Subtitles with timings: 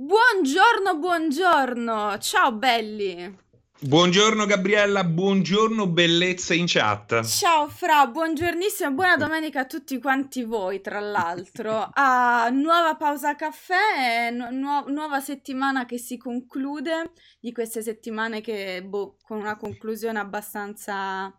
[0.00, 2.18] Buongiorno, buongiorno.
[2.18, 3.36] Ciao belli.
[3.80, 7.24] Buongiorno Gabriella, buongiorno bellezza in chat.
[7.24, 11.90] Ciao Fra, buongiornissimo, buona domenica a tutti quanti voi, tra l'altro.
[11.92, 17.10] A nuova pausa caffè, nu- nuova settimana che si conclude,
[17.40, 21.36] di queste settimane che, boh, con una conclusione abbastanza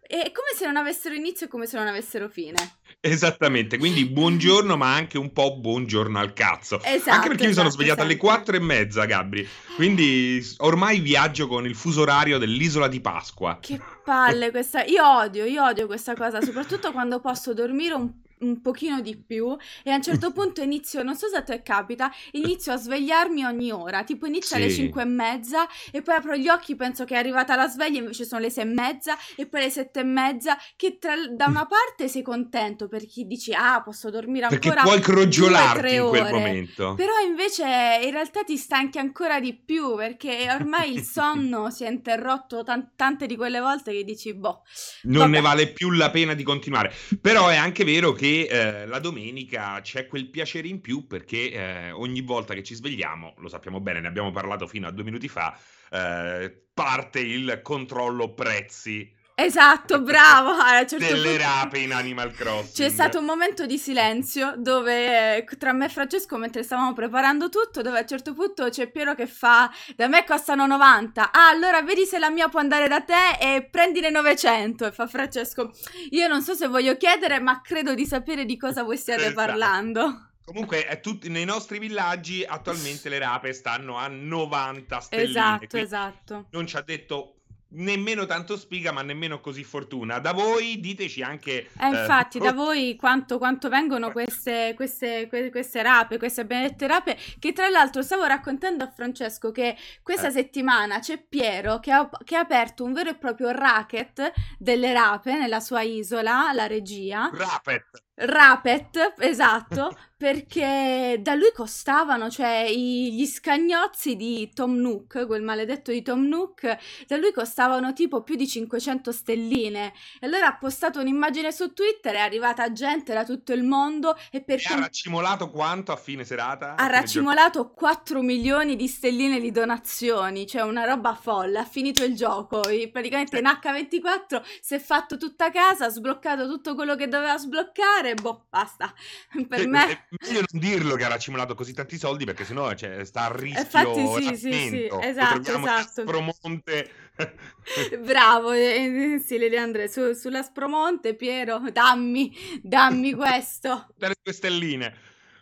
[0.00, 2.56] è come se non avessero inizio e come se non avessero fine.
[3.00, 6.80] Esattamente, quindi buongiorno, ma anche un po' buongiorno al cazzo.
[6.82, 7.10] Esatto.
[7.10, 8.26] Anche perché io mi sono esatto, svegliato alle esatto.
[8.26, 9.46] quattro e mezza, Gabri.
[9.76, 13.58] Quindi ormai viaggio con il fuso orario dell'isola di Pasqua.
[13.60, 14.84] Che palle questa.
[14.84, 18.10] Io odio, io odio questa cosa, soprattutto quando posso dormire un,
[18.40, 21.62] un pochino di più e a un certo punto inizio, non so se a te
[21.62, 24.04] capita, inizio a svegliarmi ogni ora.
[24.04, 24.76] Tipo inizio alle Sì.
[24.82, 28.24] 5 e mezza e poi apro gli occhi, penso che è arrivata la sveglia, invece
[28.24, 30.56] sono le 6 e mezza e poi le 7 e mezza.
[30.76, 34.86] Che tra- da una parte sei contento perché dici, ah, posso dormire Perché ancora.
[34.86, 36.30] puoi due, crogiolarti in quel ore.
[36.32, 36.94] momento.
[36.94, 37.64] Però invece
[38.04, 42.90] in realtà ti stanchi ancora di più perché ormai il sonno si è interrotto tan-
[42.96, 44.62] tante di quelle volte che dici, boh,
[45.02, 45.30] Non vabbè.
[45.30, 46.92] ne vale più la pena di continuare.
[47.20, 51.90] Però è anche vero che eh, la domenica c'è quel piacere in più perché eh,
[51.90, 55.28] ogni volta che ci svegliamo, lo sappiamo bene, ne abbiamo parlato fino a due minuti
[55.28, 55.58] fa,
[55.90, 60.50] eh, parte il controllo prezzi Esatto, bravo.
[60.50, 62.72] A certo delle punto rape in Animal Crossing.
[62.74, 67.48] C'è stato un momento di silenzio dove eh, tra me e Francesco, mentre stavamo preparando
[67.48, 71.30] tutto, dove a un certo punto c'è Piero che fa: Da me costano 90.
[71.30, 74.86] Ah, allora vedi se la mia può andare da te e prendine 900.
[74.86, 75.70] E fa Francesco:
[76.10, 79.36] Io non so se voglio chiedere, ma credo di sapere di cosa voi stiate Esatto.
[79.36, 80.22] parlando.
[80.44, 85.28] Comunque, è tutti- nei nostri villaggi attualmente le rape stanno a 90 stelline.
[85.28, 86.46] Esatto, esatto.
[86.50, 87.34] Non ci ha detto
[87.70, 90.18] nemmeno tanto spiga, ma nemmeno così fortuna.
[90.18, 91.68] Da voi diteci anche.
[91.78, 96.86] Eh, infatti, eh, da voi quanto, quanto vengono queste, queste, que- queste rape, queste benedette
[96.86, 100.32] rape, che tra l'altro stavo raccontando a Francesco che questa Eh.
[100.32, 105.36] settimana c'è Piero che ha, che ha aperto un vero e proprio racket delle rape
[105.38, 107.30] nella sua isola, la regia.
[107.32, 108.06] Rapet.
[108.20, 115.92] Rapet, esatto, perché da lui costavano, cioè i- gli scagnozzi di Tom Nook, quel maledetto
[115.92, 119.92] di Tom Nook, da lui costavano tipo più di 500 stelline.
[120.20, 124.40] E allora ha postato un'immagine su Twitter, è arrivata gente da tutto il mondo e
[124.42, 126.74] per E ha raccimolato quanto a fine serata?
[126.76, 132.16] ha raccimolato 4 milioni di stelline di donazioni, cioè una roba folle, ha finito il
[132.16, 137.38] gioco, praticamente in H24 si è fatto tutta casa, ha sbloccato tutto quello che doveva
[137.38, 138.92] sbloccare, boh, basta.
[139.48, 139.90] Per Eh, me...
[139.90, 143.36] È meglio non dirlo che ha raccimolato così tanti soldi perché sennò cioè, sta a
[143.36, 146.02] rischio Infatti sì, sì, sì, esatto, esatto.
[146.02, 146.90] Aspromonte.
[148.00, 153.88] Bravo, eh, eh, sì, Liliandre, su, sulla Spromonte, Piero, dammi, dammi questo.
[153.96, 154.94] Dalle tue stelline.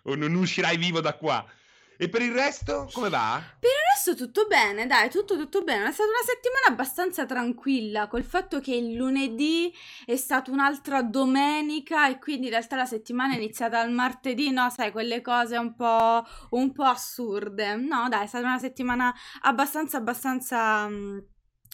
[0.05, 1.45] O non uscirai vivo da qua.
[1.99, 3.41] E per il resto, come va?
[3.59, 5.89] Per il resto tutto bene, dai, tutto tutto bene.
[5.89, 9.73] È stata una settimana abbastanza tranquilla, col fatto che il lunedì
[10.05, 14.69] è stata un'altra domenica e quindi in realtà la settimana è iniziata al martedì, no,
[14.71, 17.77] sai, quelle cose un po', un po' assurde.
[17.77, 21.19] No, dai, è stata una settimana abbastanza, abbastanza mm,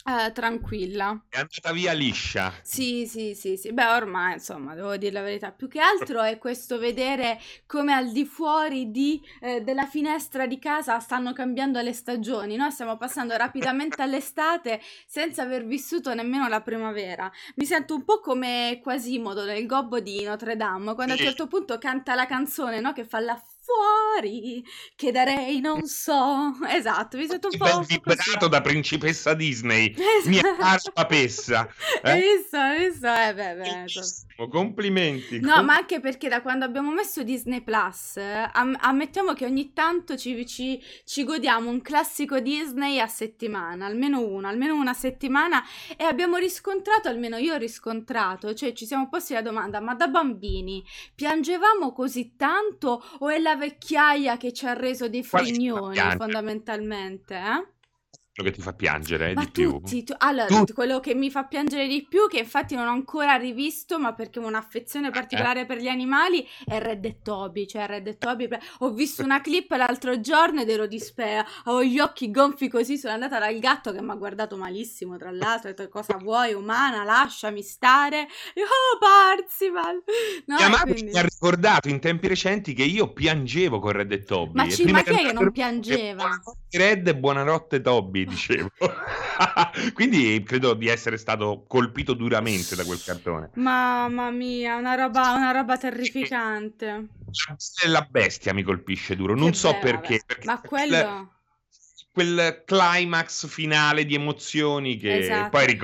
[0.04, 1.24] eh, tranquilla.
[1.28, 2.52] È andata via liscia.
[2.62, 3.72] Sì, sì, sì, sì.
[3.72, 5.52] Beh, ormai, insomma, devo dire la verità.
[5.52, 10.58] Più che altro è questo vedere come al di fuori di, eh, della finestra di
[10.58, 12.70] casa stanno cambiando le stagioni, no?
[12.70, 17.30] Stiamo passando rapidamente all'estate senza aver vissuto nemmeno la primavera.
[17.56, 21.46] Mi sento un po' come Quasimodo nel gobbo di Notre Dame, quando a un certo
[21.46, 22.92] punto canta la canzone, no?
[22.92, 23.40] Che fa là
[23.76, 26.52] fuori, che darei non so.
[26.68, 29.90] Esatto, mi sento un po', vibrato da principessa Disney.
[29.92, 30.28] Esatto.
[30.28, 31.68] Mia cara papessa.
[32.04, 32.16] Eh?
[32.16, 32.58] visto?
[32.78, 33.06] Visto?
[33.06, 35.38] Eh, beh, beh, complimenti.
[35.40, 39.72] No, Com- ma anche perché da quando abbiamo messo Disney Plus, am- ammettiamo che ogni
[39.72, 45.62] tanto ci, ci- ci godiamo un classico Disney a settimana, almeno uno, almeno una settimana,
[45.96, 50.08] e abbiamo riscontrato, almeno io ho riscontrato, cioè ci siamo posti la domanda, ma da
[50.08, 50.84] bambini
[51.14, 57.71] piangevamo così tanto o è la vecchiaia che ci ha reso dei frignoni fondamentalmente, eh?
[58.34, 59.72] Quello che ti fa piangere eh, Ma di più.
[59.72, 60.72] tutti, tu- allora, Tutti.
[60.72, 64.38] quello che mi fa piangere di più, che infatti non ho ancora rivisto, ma perché
[64.38, 67.66] ho un'affezione particolare per gli animali, è Red e Toby.
[67.66, 68.48] Cioè, Red e Toby.
[68.78, 71.44] Ho visto una clip l'altro giorno ed ero dispera.
[71.64, 72.96] Avevo gli occhi gonfi così.
[72.96, 75.18] Sono andata dal gatto che mi ha guardato malissimo.
[75.18, 77.04] Tra l'altro, ho detto: Cosa vuoi, umana?
[77.04, 78.28] Lasciami stare.
[78.54, 80.02] E, oh, Parzival!
[80.46, 84.52] No, quindi- mi ha ricordato in tempi recenti che io piangevo con Red e Toby.
[84.54, 86.30] Ma ci- ma chi è che non piangeva?
[86.70, 88.20] Red e buonanotte Toby.
[88.22, 88.70] Barbie, dicevo.
[89.92, 93.50] Quindi credo di essere stato colpito duramente da quel cartone.
[93.54, 97.08] Mamma mia, una roba, una roba terrificante.
[97.86, 101.32] La bestia mi colpisce duro, non Che so bella, perché, perché Ma quello...
[102.12, 105.50] quel climax finale di emozioni che Esatto.
[105.50, 105.78] poi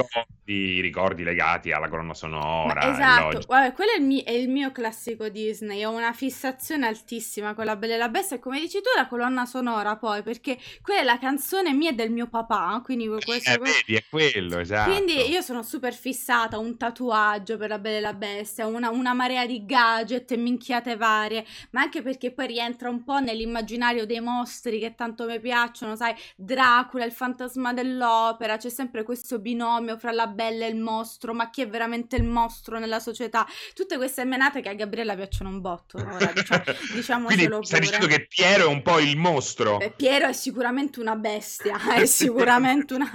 [0.49, 2.81] ricordi, ricordi legati alla colonna Ma sonora.
[2.81, 6.87] è esatto, guarda, quello è il, mi- è il mio classico Disney, ho una fissazione
[6.87, 10.23] altissima con la Bella e la Bestia e come dici tu la colonna sonora poi,
[10.23, 13.33] perché quella è la canzone mia e del mio papà, quindi questo...
[13.33, 14.91] Eh, vedi, è quello, esatto.
[14.91, 19.13] Quindi io sono super fissata, un tatuaggio per la Bella e la Bestia, una, una
[19.13, 24.21] marea di gadget e minchiate varie, ma anche perché poi rientra un po' nell'immaginario dei
[24.21, 30.13] mostri che tanto mi piacciono, sai, Dracula, il fantasma dell'opera, c'è sempre questo binomio fra
[30.13, 33.45] la bella e il mostro, ma chi è veramente il mostro nella società?
[33.75, 36.31] Tutte queste menate che a Gabriella piacciono un botto, ora
[36.95, 39.81] diciamo, Quindi diciamocelo stai dicendo che Piero è un po' il mostro.
[39.81, 43.11] Eh, Piero è sicuramente una bestia, è sicuramente una,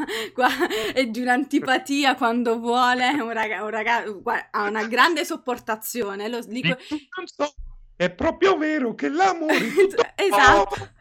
[0.94, 6.28] è di un'antipatia quando vuole, è un raga- un raga- guarda, ha una grande sopportazione,
[6.28, 6.76] lo dico,
[7.16, 7.54] Non so,
[7.96, 9.56] è proprio vero che l'amore
[10.16, 10.92] è esatto.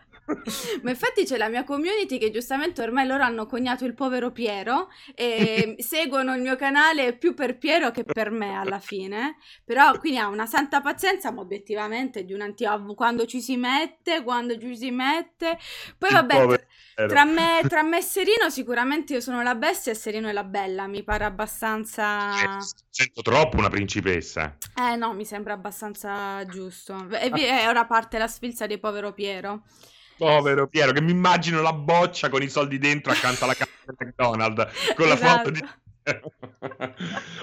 [0.82, 4.88] Ma infatti c'è la mia community che giustamente ormai loro hanno cognato il povero Piero
[5.14, 9.36] e seguono il mio canale più per Piero che per me alla fine.
[9.64, 14.56] Però quindi ha una santa pazienza, ma obiettivamente di un'antica quando ci si mette, quando
[14.58, 15.58] ci si mette.
[15.98, 16.66] Poi vabbè,
[17.08, 20.44] tra- me, tra me e Serino sicuramente io sono la bestia e Serino è la
[20.44, 22.30] bella, mi pare abbastanza...
[22.58, 22.58] Eh,
[22.90, 24.56] Sento troppo una principessa.
[24.76, 27.08] Eh no, mi sembra abbastanza giusto.
[27.10, 29.62] E vi- e ora parte la sfilza di povero Piero.
[30.22, 33.96] Povero Piero, che mi immagino la boccia con i soldi dentro accanto alla casa del
[33.98, 35.60] McDonald's con la foto di.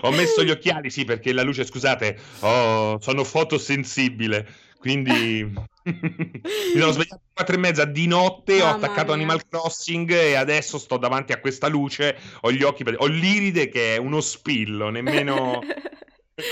[0.01, 4.47] Ho messo gli occhiali, sì, perché la luce, scusate, oh, sono fotosensibile,
[4.77, 5.43] quindi
[5.83, 9.15] mi sono svegliato alle quattro e mezza di notte, ho Mamma attaccato mia.
[9.15, 13.95] Animal Crossing e adesso sto davanti a questa luce, ho gli occhi, ho l'iride che
[13.95, 15.59] è uno spillo, nemmeno...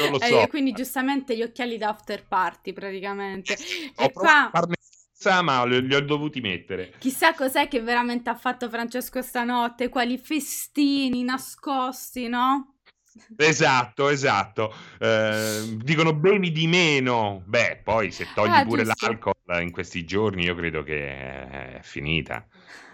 [0.01, 0.47] Non lo Eh, so.
[0.47, 3.56] quindi giustamente gli occhiali da after party praticamente.
[3.95, 4.75] Ho E qua a farne
[5.18, 6.94] senza, ma li, li ho dovuti mettere.
[7.00, 12.75] chissà cos'è che veramente ha fatto Francesco stanotte, quali festini nascosti, no?
[13.36, 14.72] Esatto, esatto.
[15.00, 17.42] Eh, dicono bevi di meno.
[17.46, 19.08] Beh, poi se togli Ah, pure giusto.
[19.08, 22.46] l'alcol in questi giorni, io credo che è finita.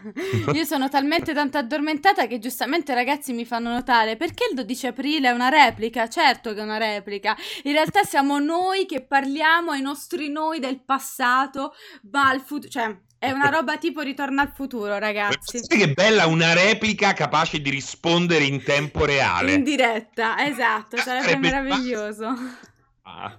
[0.54, 5.30] Io sono talmente tanto addormentata che giustamente ragazzi mi fanno notare perché il 12 aprile
[5.30, 6.08] è una replica?
[6.08, 7.36] Certo che è una replica.
[7.64, 11.74] In realtà siamo noi che parliamo ai nostri noi del passato,
[12.04, 15.60] va al futuro, cioè è una roba tipo ritorno al futuro, ragazzi.
[15.64, 19.54] Sai che bella una replica capace di rispondere in tempo reale.
[19.54, 22.36] In diretta, esatto, sarebbe Sarebbe meraviglioso.
[23.06, 23.36] Ah.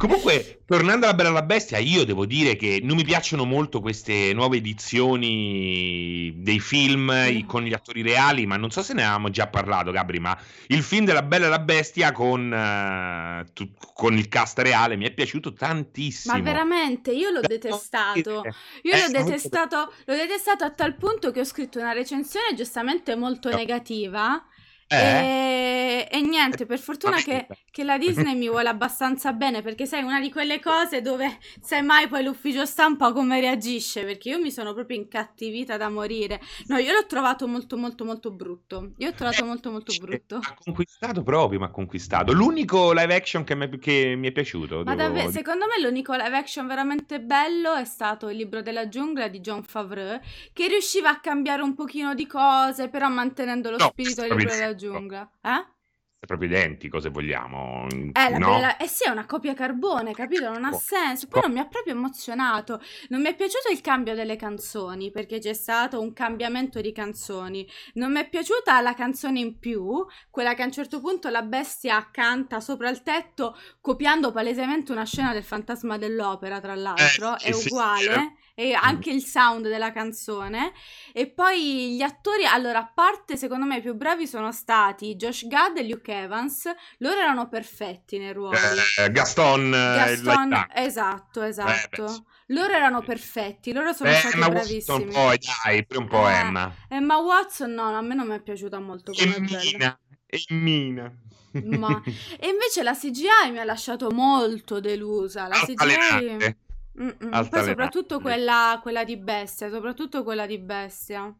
[0.00, 3.82] Comunque, tornando alla Bella e la Bestia, io devo dire che non mi piacciono molto
[3.82, 9.02] queste nuove edizioni dei film i- con gli attori reali, ma non so se ne
[9.02, 10.34] avevamo già parlato, Gabri, ma
[10.68, 15.04] il film della Bella e la Bestia con, eh, tu- con il cast reale mi
[15.04, 16.32] è piaciuto tantissimo.
[16.34, 18.40] Ma veramente, io l'ho Devo detestato.
[18.40, 18.54] dire.
[18.84, 19.76] Io Eh, l'ho molto- detestato,
[20.06, 23.56] l'ho detestato a tal punto che ho scritto una recensione giustamente molto No.
[23.56, 24.42] negativa.
[24.92, 24.96] Eh?
[24.98, 30.02] E, e niente, per fortuna che, che la Disney mi vuole abbastanza bene, perché sai,
[30.02, 34.50] una di quelle cose dove sai mai poi l'ufficio stampa come reagisce, perché io mi
[34.50, 36.40] sono proprio incattivita da morire.
[36.66, 38.92] No, io l'ho trovato molto molto molto brutto.
[38.98, 40.36] Io l'ho trovato Eh, molto molto brutto.
[40.36, 42.32] Ha conquistato proprio, mi ha conquistato.
[42.32, 44.82] L'unico live action che, mi- che mi è piaciuto.
[44.84, 48.88] Ma devo davvero, secondo me l'unico live action veramente bello è stato Il libro della
[48.88, 50.18] giungla di John Favreau,
[50.52, 54.44] che riusciva a cambiare un pochino di cose, però mantenendo lo No, spirito del libro
[54.50, 54.79] della identico.
[54.80, 55.30] Giungla.
[55.42, 55.78] Eh?
[56.20, 57.86] È proprio identico, se vogliamo.
[57.88, 58.50] Eh, no?
[58.50, 60.50] bella- eh sì, è una copia carbone, capito?
[60.50, 61.28] Non ha senso.
[61.28, 62.78] Poi non mi ha proprio emozionato.
[63.08, 67.66] Non mi è piaciuto il cambio delle canzoni, perché c'è stato un cambiamento di canzoni.
[67.94, 71.40] Non mi è piaciuta la canzone in più, quella che a un certo punto la
[71.40, 77.36] bestia canta sopra il tetto, copiando palesemente una scena del fantasma dell'opera, tra l'altro.
[77.36, 78.02] Eh, sì, è sì, uguale.
[78.02, 78.39] sì.
[78.60, 80.72] E anche il sound della canzone.
[81.14, 85.46] E poi gli attori, allora, a parte secondo me i più bravi sono stati Josh
[85.46, 86.70] Gad e Luke Evans.
[86.98, 88.58] Loro erano perfetti nei ruoli.
[88.98, 90.84] Eh, Gaston, eh, il Gaston, action.
[90.84, 92.04] esatto, esatto.
[92.04, 92.22] beh, sì.
[92.48, 95.04] Loro erano perfetti, loro sono Eh, stati Emma bravissimi.
[95.04, 96.74] Watson, poi dai, pure un po' Eh, Emma.
[96.88, 99.60] Emma Watson, no, a me non mi è piaciuta molto come bella.
[99.62, 101.12] Mina, e Mina.
[101.52, 102.02] Ma-
[102.38, 105.46] E invece la CGI mi ha lasciato molto delusa.
[105.46, 106.56] La CGI.
[107.02, 107.48] Mm-mm.
[107.48, 111.36] Poi soprattutto quella, quella di bestia, soprattutto quella di bestia.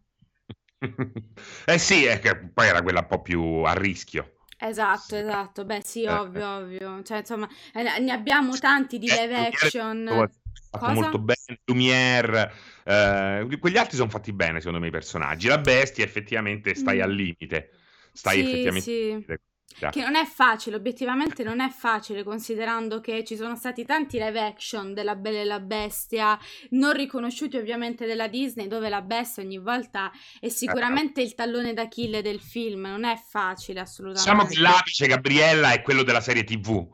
[1.67, 4.37] Eh sì, è che poi era quella un po' più a rischio.
[4.63, 5.65] Esatto, esatto.
[5.65, 7.03] Beh, sì, Eh, ovvio, ovvio.
[7.03, 10.05] Cioè, insomma, eh, ne abbiamo tanti di Eh, live Lumiere action.
[10.05, 10.31] tutto-
[10.71, 10.93] fatto Cosa?
[10.93, 12.53] molto bene, Lumiere,
[12.85, 17.03] eh, quegli altri sono fatti bene secondo me i personaggi, la bestia effettivamente stai mm.
[17.03, 17.71] al limite,
[18.13, 19.27] stai sì, effettivamente sì.
[19.27, 19.43] al limite.
[19.79, 24.39] Che non è facile, obiettivamente non è facile, considerando che ci sono stati tanti live
[24.39, 26.39] action della Bella e la Bestia,
[26.71, 32.21] non riconosciuti ovviamente della Disney, dove la bestia ogni volta è sicuramente il tallone d'Achille
[32.21, 34.31] del film, non è facile assolutamente.
[34.31, 36.87] Diciamo che l'apice, Gabriella, è quello della serie TV.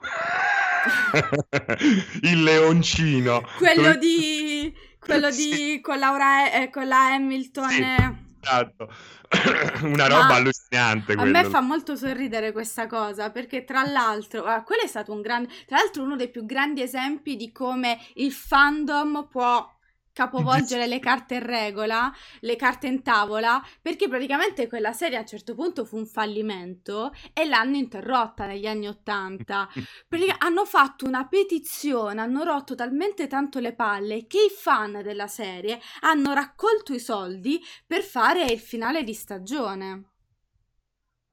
[2.22, 3.42] il leoncino.
[3.56, 4.72] Quello di...
[5.00, 5.80] quello di...
[5.82, 7.70] con, Laura, eh, con la Hamilton...
[7.70, 8.24] Sì.
[8.40, 8.92] Esatto.
[9.82, 11.12] Una roba Ma allucinante.
[11.12, 15.20] A me fa molto sorridere questa cosa perché, tra l'altro, ah, quello è stato un
[15.20, 19.75] grande, tra l'altro, uno dei più grandi esempi di come il fandom può
[20.16, 25.26] capovolgere le carte in regola, le carte in tavola, perché praticamente quella serie a un
[25.26, 29.68] certo punto fu un fallimento e l'hanno interrotta negli anni Ottanta.
[30.38, 35.80] Hanno fatto una petizione, hanno rotto talmente tanto le palle che i fan della serie
[36.00, 40.15] hanno raccolto i soldi per fare il finale di stagione.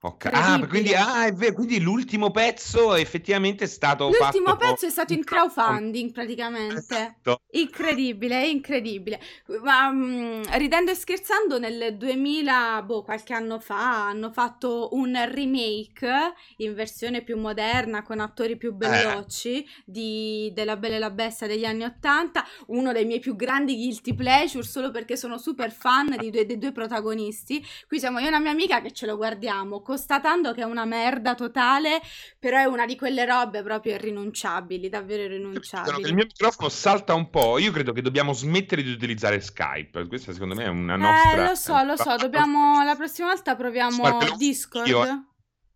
[0.05, 0.33] Okay.
[0.33, 5.13] Ah, quindi, ah, è vero, quindi l'ultimo pezzo effettivamente è stato L'ultimo pezzo è stato
[5.13, 6.75] in crowdfunding praticamente.
[6.75, 7.39] Esatto.
[7.51, 9.21] Incredibile, incredibile.
[9.61, 16.33] Ma um, ridendo e scherzando, nel 2000, boh, qualche anno fa, hanno fatto un remake
[16.57, 19.67] in versione più moderna con attori più veloci eh.
[19.85, 22.45] di, della Bella e la Bestia degli anni Ottanta.
[22.67, 26.57] Uno dei miei più grandi guilty pleasure, solo perché sono super fan dei due, dei
[26.57, 27.65] due protagonisti.
[27.87, 30.85] Qui siamo io e una mia amica che ce lo guardiamo constatando che è una
[30.85, 32.01] merda totale,
[32.39, 36.01] però è una di quelle robe proprio irrinunciabili, davvero irrinunciabili.
[36.01, 40.33] Il mio microfono salta un po', io credo che dobbiamo smettere di utilizzare Skype, questa
[40.33, 41.43] secondo me è una nostra...
[41.43, 44.87] Eh, lo so, lo so, dobbiamo, la prossima volta proviamo Guarda, Discord.
[44.87, 45.27] Io...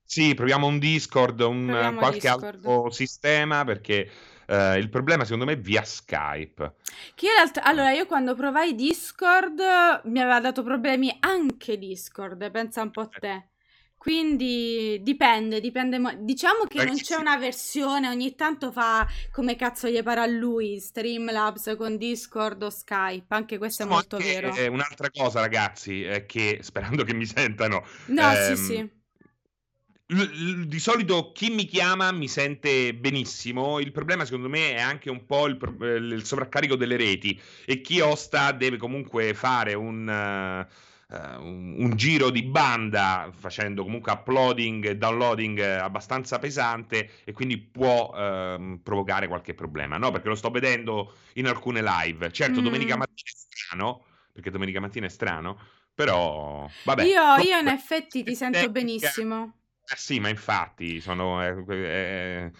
[0.03, 2.65] Sì, proviamo un Discord, un proviamo qualche Discord.
[2.65, 4.09] altro sistema perché
[4.47, 6.75] Uh, il problema secondo me è via Skype.
[7.15, 7.31] Che io
[7.63, 9.59] allora io quando provai Discord
[10.05, 13.49] mi aveva dato problemi anche Discord, pensa un po' a te.
[13.97, 16.19] Quindi dipende, dipende.
[16.19, 20.79] Diciamo che non c'è una versione, ogni tanto fa come cazzo gli pare a lui,
[20.79, 24.53] Streamlabs con Discord o Skype, anche questo no, è molto vero.
[24.53, 27.85] È un'altra cosa ragazzi, è che sperando che mi sentano.
[28.05, 28.65] No, ehm, sì,
[30.05, 30.65] sì.
[30.67, 35.25] di solito chi mi chiama mi sente benissimo, il problema secondo me è anche un
[35.25, 35.57] po' il,
[36.13, 40.65] il sovraccarico delle reti e chi osta deve comunque fare un...
[40.69, 47.33] Uh, uh, un, un, giro di banda facendo comunque uploading e downloading abbastanza pesante e
[47.33, 50.11] quindi può uh, provocare qualche problema, no?
[50.11, 52.31] Perché lo sto vedendo in alcune live.
[52.31, 52.63] Certo, mm.
[52.63, 55.59] domenica mattina è strano, perché domenica mattina è strano,
[55.93, 57.03] però vabbè.
[57.03, 58.79] Io, io in effetti ti sento tecnica...
[58.79, 59.53] benissimo.
[59.89, 61.43] Eh sì, ma infatti sono...
[61.43, 62.51] Eh, eh,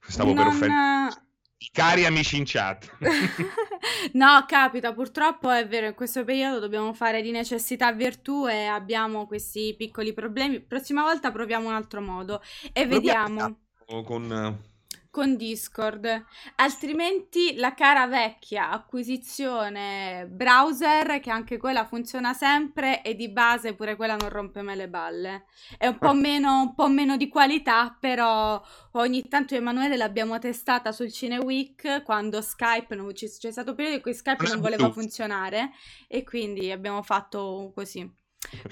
[0.00, 0.44] stavo non...
[0.44, 1.28] per offendere
[1.72, 2.90] Cari amici in chat.
[4.14, 9.26] no, capita, purtroppo è vero, in questo periodo dobbiamo fare di necessità virtù e abbiamo
[9.26, 10.60] questi piccoli problemi.
[10.60, 13.58] Prossima volta proviamo un altro modo e vediamo.
[13.84, 14.68] Con
[15.10, 16.24] con Discord,
[16.56, 23.96] altrimenti la cara vecchia acquisizione browser che anche quella funziona sempre e di base pure
[23.96, 25.46] quella non rompe mai le balle.
[25.76, 28.62] È un po' meno, un po meno di qualità, però
[28.92, 33.96] ogni tanto Emanuele l'abbiamo testata sul Cineweek quando Skype non c'è, c'è stato un periodo
[33.96, 35.72] in cui Skype non voleva funzionare
[36.06, 38.19] e quindi abbiamo fatto così.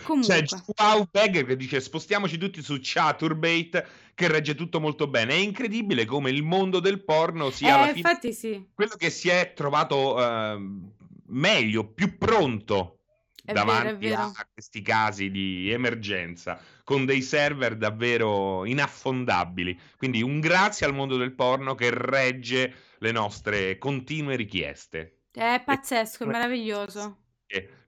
[0.03, 0.43] Comunque.
[0.43, 5.35] C'è Wow Bag che dice spostiamoci tutti su Chaturbate che regge tutto molto bene.
[5.35, 8.69] È incredibile come il mondo del porno sia eh, infatti sì.
[8.75, 10.93] quello che si è trovato uh,
[11.27, 13.01] meglio, più pronto
[13.45, 19.79] è davanti vero, a questi casi di emergenza con dei server davvero inaffondabili.
[19.97, 25.21] Quindi un grazie al mondo del porno che regge le nostre continue richieste.
[25.31, 27.27] È pazzesco, è meraviglioso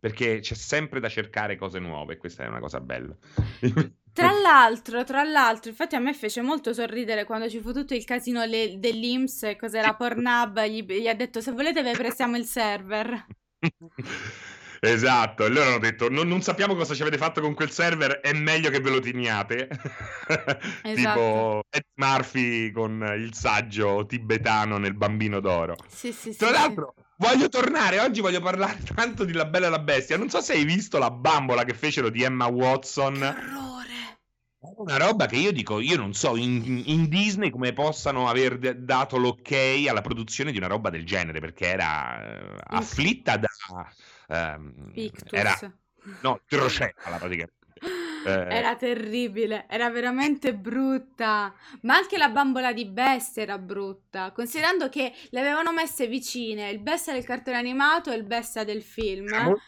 [0.00, 3.14] perché c'è sempre da cercare cose nuove, questa è una cosa bella.
[4.12, 8.04] Tra l'altro, tra l'altro, infatti a me fece molto sorridere quando ci fu tutto il
[8.04, 13.26] casino le- dell'Inps, cos'era Pornhub, gli, gli ha detto se volete vi prestiamo il server.
[14.82, 18.20] Esatto, e loro hanno detto non, non, sappiamo cosa ci avete fatto con quel server,
[18.20, 19.68] è meglio che ve lo teniate.
[20.82, 20.94] Esatto.
[20.94, 25.76] tipo Ed Murphy con il saggio tibetano nel bambino d'oro.
[25.86, 26.94] Sì, sì, Tra sì, l'altro.
[27.20, 30.16] Voglio tornare, oggi voglio parlare tanto di La Bella e la Bestia.
[30.16, 33.14] Non so se hai visto la bambola che fecero di Emma Watson.
[33.14, 33.88] Che orrore!
[34.60, 38.74] Una roba che io dico, io non so in, in Disney come possano aver d-
[38.74, 39.52] dato l'ok
[39.88, 43.48] alla produzione di una roba del genere, perché era uh, afflitta da
[44.30, 45.58] Um, era
[46.22, 47.59] no, troceala praticamente.
[48.26, 48.46] Eh...
[48.50, 51.54] Era terribile, era veramente brutta.
[51.82, 54.32] Ma anche la bambola di bestia era brutta.
[54.32, 58.82] Considerando che le avevano messe vicine il bestia del cartone animato e il bestia del
[58.82, 59.28] film.
[59.30, 59.62] Molto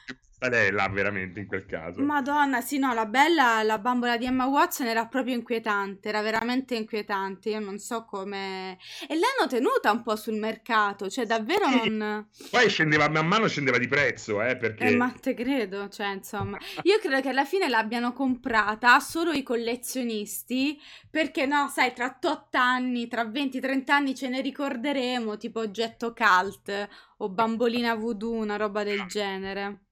[0.49, 2.03] là veramente in quel caso.
[2.03, 6.75] Madonna, sì, no, la bella, la bambola di Emma Watson era proprio inquietante, era veramente
[6.75, 7.51] inquietante.
[7.51, 8.79] Io non so come.
[9.09, 11.89] E l'hanno tenuta un po' sul mercato, cioè davvero sì.
[11.89, 12.27] non.
[12.51, 14.85] Poi scendeva, man mano scendeva di prezzo, eh, perché.
[14.85, 16.59] Eh, ma te credo, cioè, insomma.
[16.83, 20.81] Io credo che alla fine l'abbiano comprata solo i collezionisti,
[21.11, 26.89] perché no, sai, tra 8 anni, tra 20-30 anni ce ne ricorderemo, tipo oggetto cult
[27.19, 29.83] o bambolina voodoo, una roba del genere.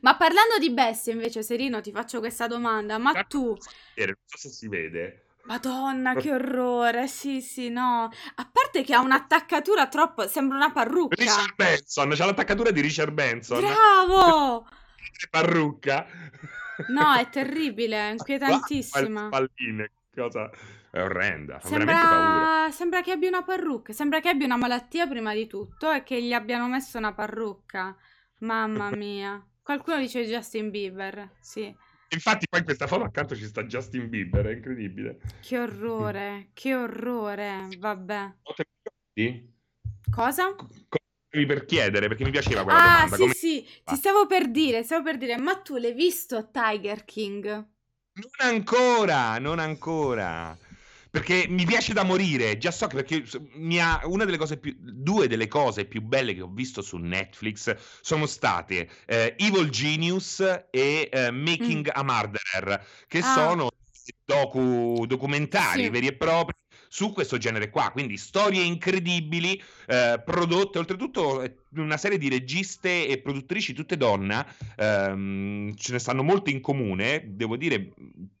[0.00, 2.98] Ma parlando di bestie, invece, Serino, ti faccio questa domanda.
[2.98, 3.56] Ma tu...
[3.96, 5.26] Non so se si vede.
[5.44, 7.06] Madonna, che orrore.
[7.06, 8.10] Sì, sì, no.
[8.34, 10.26] A parte che ha un'attaccatura troppo...
[10.26, 11.16] Sembra una parrucca.
[11.16, 13.60] Richard Benson, c'ha l'attaccatura di Richard Benson.
[13.60, 14.66] Bravo!
[15.30, 16.06] parrucca.
[16.88, 19.28] No, è terribile, è inquietantissima.
[19.28, 20.50] Palline, cosa...
[20.94, 22.68] È orrenda, sembra...
[22.70, 26.22] sembra che abbia una parrucca, sembra che abbia una malattia prima di tutto e che
[26.22, 27.96] gli abbiano messo una parrucca.
[28.38, 29.44] Mamma mia.
[29.64, 31.74] Qualcuno dice Justin Bieber, sì.
[32.10, 35.20] Infatti poi in questa foto accanto ci sta Justin Bieber, è incredibile.
[35.40, 38.34] Che orrore, che orrore, vabbè.
[40.10, 40.54] Cosa?
[41.46, 43.16] per chiedere perché mi piaceva quella ah, domanda.
[43.16, 43.32] sì, Come...
[43.32, 47.46] sì, ti stavo per dire, stavo per dire, ma tu l'hai visto Tiger King?
[47.46, 50.56] Non ancora, non ancora
[51.14, 52.58] perché mi piace da morire.
[52.58, 53.24] Già so che perché
[53.80, 57.72] ha, una delle cose più, due delle cose più belle che ho visto su Netflix
[58.00, 60.40] sono state eh, Evil Genius
[60.70, 61.92] e eh, Making mm.
[61.92, 63.32] a Murderer, che ah.
[63.32, 63.70] sono
[64.24, 65.88] docu, documentari sì.
[65.88, 66.56] veri e propri
[66.88, 73.06] su questo genere qua, quindi storie incredibili eh, prodotte, oltretutto eh, una serie di registe
[73.06, 74.44] e produttrici tutte donna,
[74.76, 77.92] ehm, ce ne stanno molte in comune, devo dire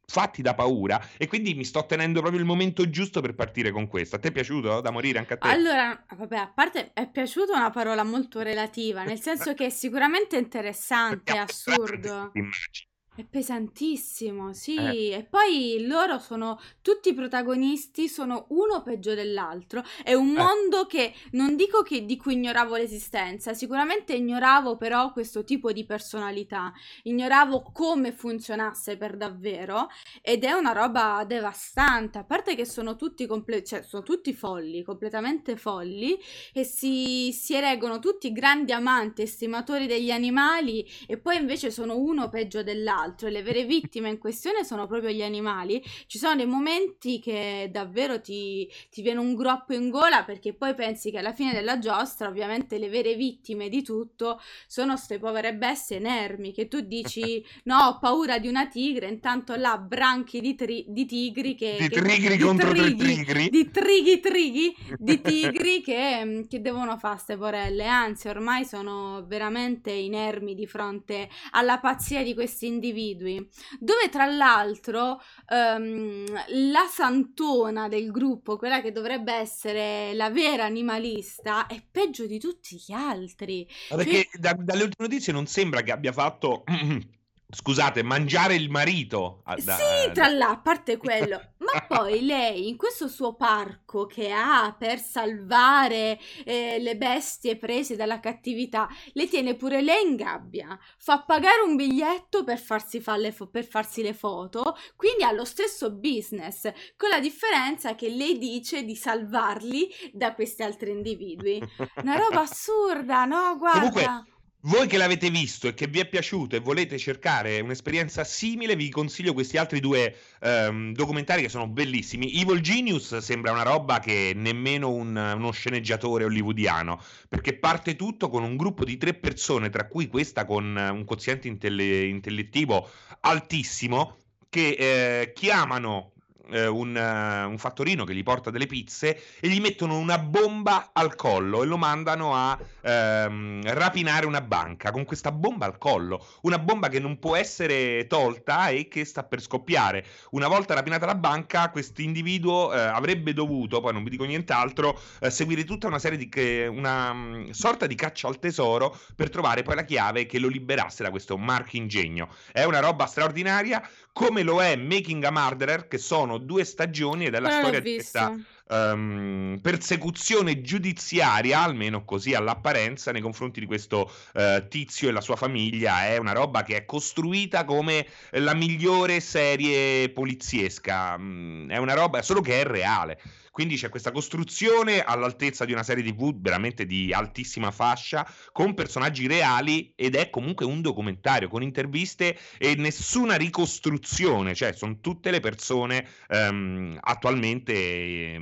[0.06, 3.88] fatti da paura e quindi mi sto tenendo proprio il momento giusto per partire con
[3.88, 4.16] questo.
[4.16, 5.48] A te è piaciuto da morire anche a te?
[5.48, 10.36] Allora, vabbè, a parte è piaciuta una parola molto relativa, nel senso che è sicuramente
[10.36, 12.30] interessante, è assurdo.
[12.34, 14.74] Immagino è pesantissimo, sì.
[14.74, 15.10] Eh.
[15.12, 19.84] E poi loro sono tutti i protagonisti, sono uno peggio dell'altro.
[20.02, 20.42] È un eh.
[20.42, 25.84] mondo che non dico che di cui ignoravo l'esistenza, sicuramente ignoravo però questo tipo di
[25.84, 26.72] personalità,
[27.04, 29.88] ignoravo come funzionasse per davvero
[30.20, 32.18] ed è una roba devastante.
[32.18, 36.18] A parte che sono tutti, comple- cioè, sono tutti folli, completamente folli
[36.52, 42.28] e si, si ereggono tutti grandi amanti, estimatori degli animali e poi invece sono uno
[42.28, 46.36] peggio dell'altro l'altro e le vere vittime in questione sono proprio gli animali, ci sono
[46.36, 51.18] dei momenti che davvero ti, ti viene un groppo in gola perché poi pensi che
[51.18, 56.52] alla fine della giostra ovviamente le vere vittime di tutto sono queste povere bestie inermi
[56.52, 61.04] che tu dici no ho paura di una tigre intanto là branchi di, tri- di
[61.04, 61.76] tigri che...
[61.78, 63.48] Di che, trigri di contro trighi, trigri.
[63.50, 69.90] Di trighi trighi di tigri che, che devono fare ste porelle anzi ormai sono veramente
[69.90, 77.88] inermi di fronte alla pazzia di questi individui individui, dove tra l'altro um, la santona
[77.88, 83.66] del gruppo, quella che dovrebbe essere la vera animalista, è peggio di tutti gli altri.
[83.90, 84.40] Ma perché cioè...
[84.40, 86.64] da, dalle ultime notizie non sembra che abbia fatto
[87.54, 89.42] Scusate, mangiare il marito.
[89.44, 91.40] Ah, da, sì, tra l'altro, a parte quello.
[91.58, 97.94] Ma poi lei, in questo suo parco che ha per salvare eh, le bestie prese
[97.94, 100.78] dalla cattività, le tiene pure lei in gabbia.
[100.98, 104.76] Fa pagare un biglietto per farsi, fo- per farsi le foto.
[104.96, 110.62] Quindi ha lo stesso business, con la differenza che lei dice di salvarli da questi
[110.62, 111.62] altri individui.
[112.02, 113.56] Una roba assurda, no?
[113.56, 113.90] Guarda.
[113.90, 114.32] Comunque
[114.64, 118.88] voi che l'avete visto e che vi è piaciuto e volete cercare un'esperienza simile, vi
[118.88, 122.40] consiglio questi altri due um, documentari che sono bellissimi.
[122.40, 128.42] Evil Genius sembra una roba che nemmeno un, uno sceneggiatore hollywoodiano, perché parte tutto con
[128.42, 132.88] un gruppo di tre persone, tra cui questa con un quoziente intelle- intellettivo
[133.20, 134.16] altissimo,
[134.48, 136.13] che eh, chiamano
[136.50, 140.90] eh, un, uh, un, fattorino che gli porta delle pizze e gli mettono una bomba
[140.92, 146.24] al collo e lo mandano a ehm, rapinare una banca con questa bomba al collo,
[146.42, 150.04] una bomba che non può essere tolta e che sta per scoppiare.
[150.30, 155.00] Una volta rapinata la banca, questo individuo eh, avrebbe dovuto, poi non vi dico nient'altro,
[155.20, 159.30] eh, seguire tutta una serie di che, una um, sorta di caccia al tesoro per
[159.30, 162.28] trovare poi la chiave che lo liberasse da questo marco ingegno.
[162.52, 167.34] È una roba straordinaria, come lo è Making a Murderer, che sono due stagioni ed
[167.34, 168.36] è la eh, storia di questa
[168.74, 175.36] um, persecuzione giudiziaria, almeno così all'apparenza, nei confronti di questo uh, tizio e la sua
[175.36, 176.06] famiglia.
[176.06, 181.16] È una roba che è costruita come la migliore serie poliziesca.
[181.18, 183.18] Mm, è una roba solo che è reale.
[183.54, 189.28] Quindi c'è questa costruzione all'altezza di una serie TV veramente di altissima fascia, con personaggi
[189.28, 195.38] reali ed è comunque un documentario con interviste e nessuna ricostruzione, cioè sono tutte le
[195.38, 198.40] persone um, attualmente,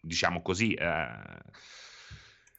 [0.00, 1.50] diciamo così, uh,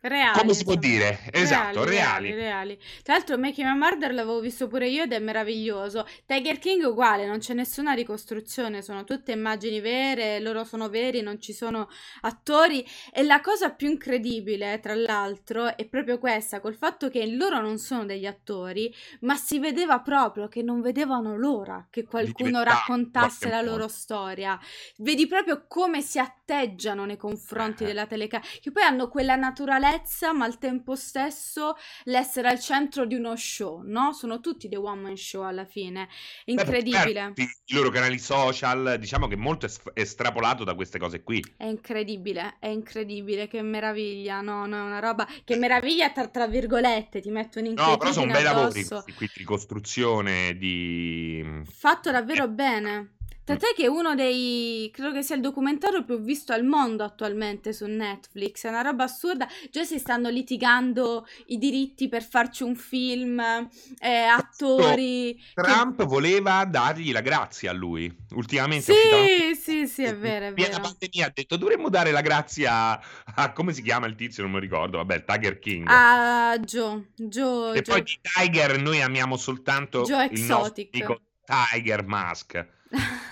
[0.04, 1.20] Reali, come si può dire?
[1.32, 2.32] Esatto, reali.
[2.32, 2.34] reali.
[2.34, 2.80] reali.
[3.04, 6.08] Tra l'altro, Making a Murder l'avevo visto pure io ed è meraviglioso.
[6.26, 11.40] Tiger King uguale, non c'è nessuna ricostruzione, sono tutte immagini vere, loro sono veri, non
[11.40, 11.88] ci sono
[12.22, 12.84] attori.
[13.14, 17.78] E la cosa più incredibile, tra l'altro, è proprio questa, col fatto che loro non
[17.78, 23.62] sono degli attori, ma si vedeva proprio che non vedevano l'ora che qualcuno raccontasse la
[23.62, 24.60] loro storia.
[24.98, 26.18] Vedi proprio come si
[26.52, 27.88] atteggiano nei confronti eh.
[27.88, 33.16] della telecamera, che poi hanno quella naturalezza ma al tempo stesso l'essere al centro di
[33.16, 34.12] uno show, no?
[34.12, 36.10] Sono tutti dei one man show alla fine.
[36.46, 37.32] Incredibile.
[37.34, 41.44] Beh, I loro canali social, diciamo che molto è estrapolato da queste cose qui.
[41.56, 44.66] È incredibile, è incredibile, che meraviglia, no?
[44.66, 48.32] no è una roba che meraviglia tra, tra virgolette, ti mettono in No, però sono
[48.32, 48.86] bei lavori,
[49.16, 51.64] qui di costruzione, di...
[51.66, 53.16] Fatto davvero bene.
[53.44, 57.86] Tant'è che uno dei, credo che sia il documentario più visto al mondo attualmente su
[57.86, 63.40] Netflix, è una roba assurda, già si stanno litigando i diritti per farci un film,
[63.40, 65.42] eh, attori...
[65.56, 66.06] Trump che...
[66.06, 68.94] voleva dargli la grazia a lui, ultimamente.
[68.94, 70.72] Sì, sì, sì, è vero, è vero.
[70.72, 73.02] La pandemia ha detto dovremmo dare la grazia
[73.36, 75.86] a, come si chiama il tizio, non mi ricordo, vabbè, Tiger King.
[75.90, 77.76] A Joe, Joe.
[77.76, 77.96] E Joe.
[77.96, 81.30] poi di Tiger noi amiamo soltanto Joe Exotic.
[81.46, 82.68] Tiger Mask.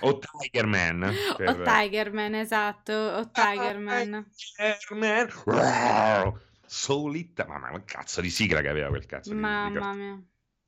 [0.00, 1.12] O Tiger Man.
[1.36, 1.48] Per...
[1.48, 2.92] O Tiger Man, esatto.
[2.92, 4.30] O Tiger Man.
[4.56, 6.40] Tiger Man.
[6.66, 7.46] Solita.
[7.46, 9.98] Mamma mia, cazzo di sigla che aveva quel cazzo Mamma di...
[9.98, 10.24] mia.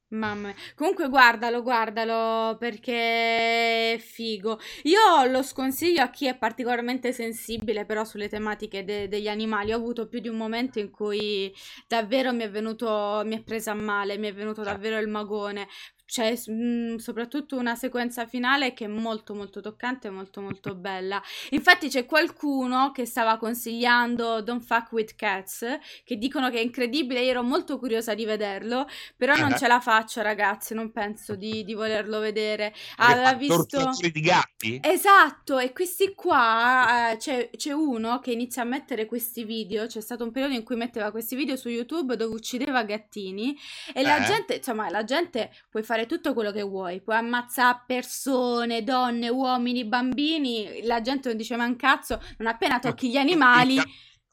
[0.09, 0.55] Mamma mia.
[0.75, 4.59] Comunque guardalo, guardalo perché è figo.
[4.83, 9.73] Io lo sconsiglio a chi è particolarmente sensibile però sulle tematiche de- degli animali.
[9.73, 11.55] Ho avuto più di un momento in cui
[11.87, 14.65] davvero mi è venuto, mi è presa male, mi è venuto ah.
[14.65, 15.67] davvero il magone
[16.05, 20.75] c'è mh, mhmm, soprattutto una sequenza finale che è molto molto toccante e molto molto
[20.75, 21.23] bella.
[21.51, 25.65] Infatti c'è qualcuno che stava consigliando Don't Fuck With Cats,
[26.05, 28.87] che dicono che è incredibile, io ero molto curiosa di vederlo,
[29.17, 32.75] però non ce la faccio ragazzi, non penso di, di volerlo vedere.
[32.97, 33.91] Aveva visto...
[34.01, 34.81] di gatti?
[34.83, 40.01] Esatto, e questi qua, eh, c'è, c'è uno che inizia a mettere questi video, c'è
[40.01, 43.57] stato un periodo in cui metteva questi video su YouTube dove uccideva gattini
[43.93, 44.03] e eh.
[44.03, 48.83] la gente, insomma la gente puoi fare fare tutto quello che vuoi, puoi ammazzare persone,
[48.83, 53.81] donne, uomini, bambini, la gente non dice man cazzo, non appena tocchi gli animali...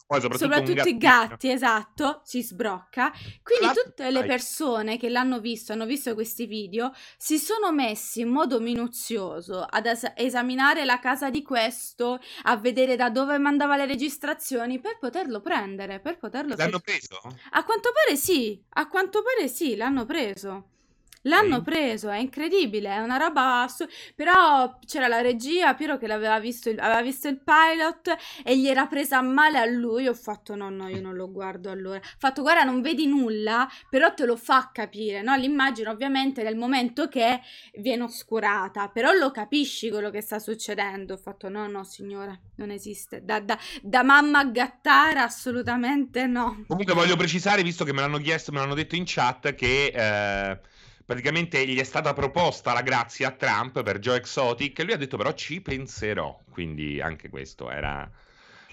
[0.10, 3.14] Poi soprattutto, soprattutto i gatti, esatto, si sbrocca.
[3.44, 8.30] Quindi tutte le persone che l'hanno visto, hanno visto questi video, si sono messi in
[8.30, 13.86] modo minuzioso ad es- esaminare la casa di questo, a vedere da dove mandava le
[13.86, 16.56] registrazioni per poterlo prendere, per poterlo...
[16.58, 17.20] L'hanno preso?
[17.52, 20.70] A quanto pare sì, a quanto pare sì, l'hanno preso.
[21.24, 21.62] L'hanno Sì.
[21.64, 26.70] preso, è incredibile, è una roba assu- Però c'era la regia, Piero che l'aveva visto,
[26.70, 30.08] il, aveva visto il pilot e gli era presa male a lui.
[30.08, 31.98] Ho fatto no, no, io non lo guardo allora.
[31.98, 35.36] Ho fatto guarda, non vedi nulla, però te lo fa capire, no?
[35.36, 37.42] L'immagine ovviamente nel momento che
[37.76, 41.16] viene oscurata, però lo capisci quello che sta succedendo.
[41.16, 43.24] Ho fatto no, no, signora, non esiste.
[43.24, 46.64] Da, da, da mamma gattara assolutamente no.
[46.68, 50.60] Comunque voglio precisare, visto che me l'hanno chiesto, me l'hanno detto in chat, che eh,
[51.10, 54.98] praticamente gli è stata proposta la grazia a Trump per Joe Exotic e lui ha
[54.98, 58.08] detto però ci penserò, quindi anche questo era...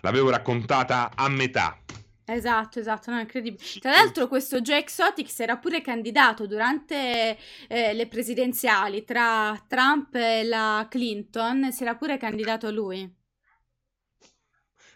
[0.01, 1.79] l'avevo raccontata a metà.
[2.27, 3.63] Esatto, esatto, no, è incredibile.
[3.81, 10.15] Tra l'altro questo Joe Exotic si era pure candidato durante eh, le presidenziali tra Trump
[10.17, 13.11] e la Clinton, si era pure candidato lui.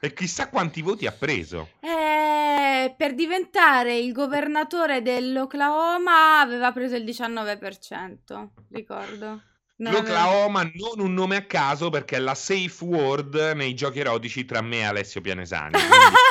[0.02, 1.68] E chissà quanti voti ha preso.
[1.80, 9.42] Eh, per diventare il governatore dell'Oklahoma aveva preso il 19%, ricordo.
[9.76, 10.88] Non L'Oklahoma aveva...
[10.96, 14.78] non un nome a caso perché è la safe word nei giochi erotici tra me
[14.78, 15.72] e Alessio Pianesani.
[15.72, 15.88] Quindi...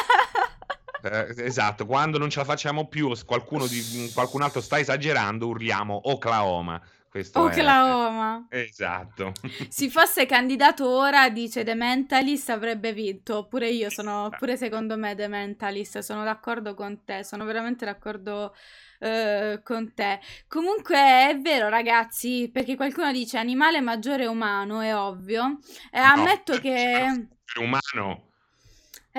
[1.01, 5.97] Eh, esatto, quando non ce la facciamo più, qualcuno di, qualcun altro sta esagerando, urliamo
[6.12, 6.82] Oklahoma.
[7.10, 8.45] Questo Oklahoma.
[8.48, 8.58] È...
[8.58, 9.34] Esatto.
[9.67, 13.48] Se fosse candidato ora, dice The Mentalist, avrebbe vinto.
[13.48, 18.54] Pure io sono, pure secondo me The Mentalist, sono d'accordo con te, sono veramente d'accordo
[19.00, 20.19] uh, con te.
[20.48, 25.60] Comunque è vero ragazzi, perché qualcuno dice animale maggiore umano, è ovvio.
[25.91, 27.28] E no, ammetto che...
[27.60, 28.29] Umano Eh,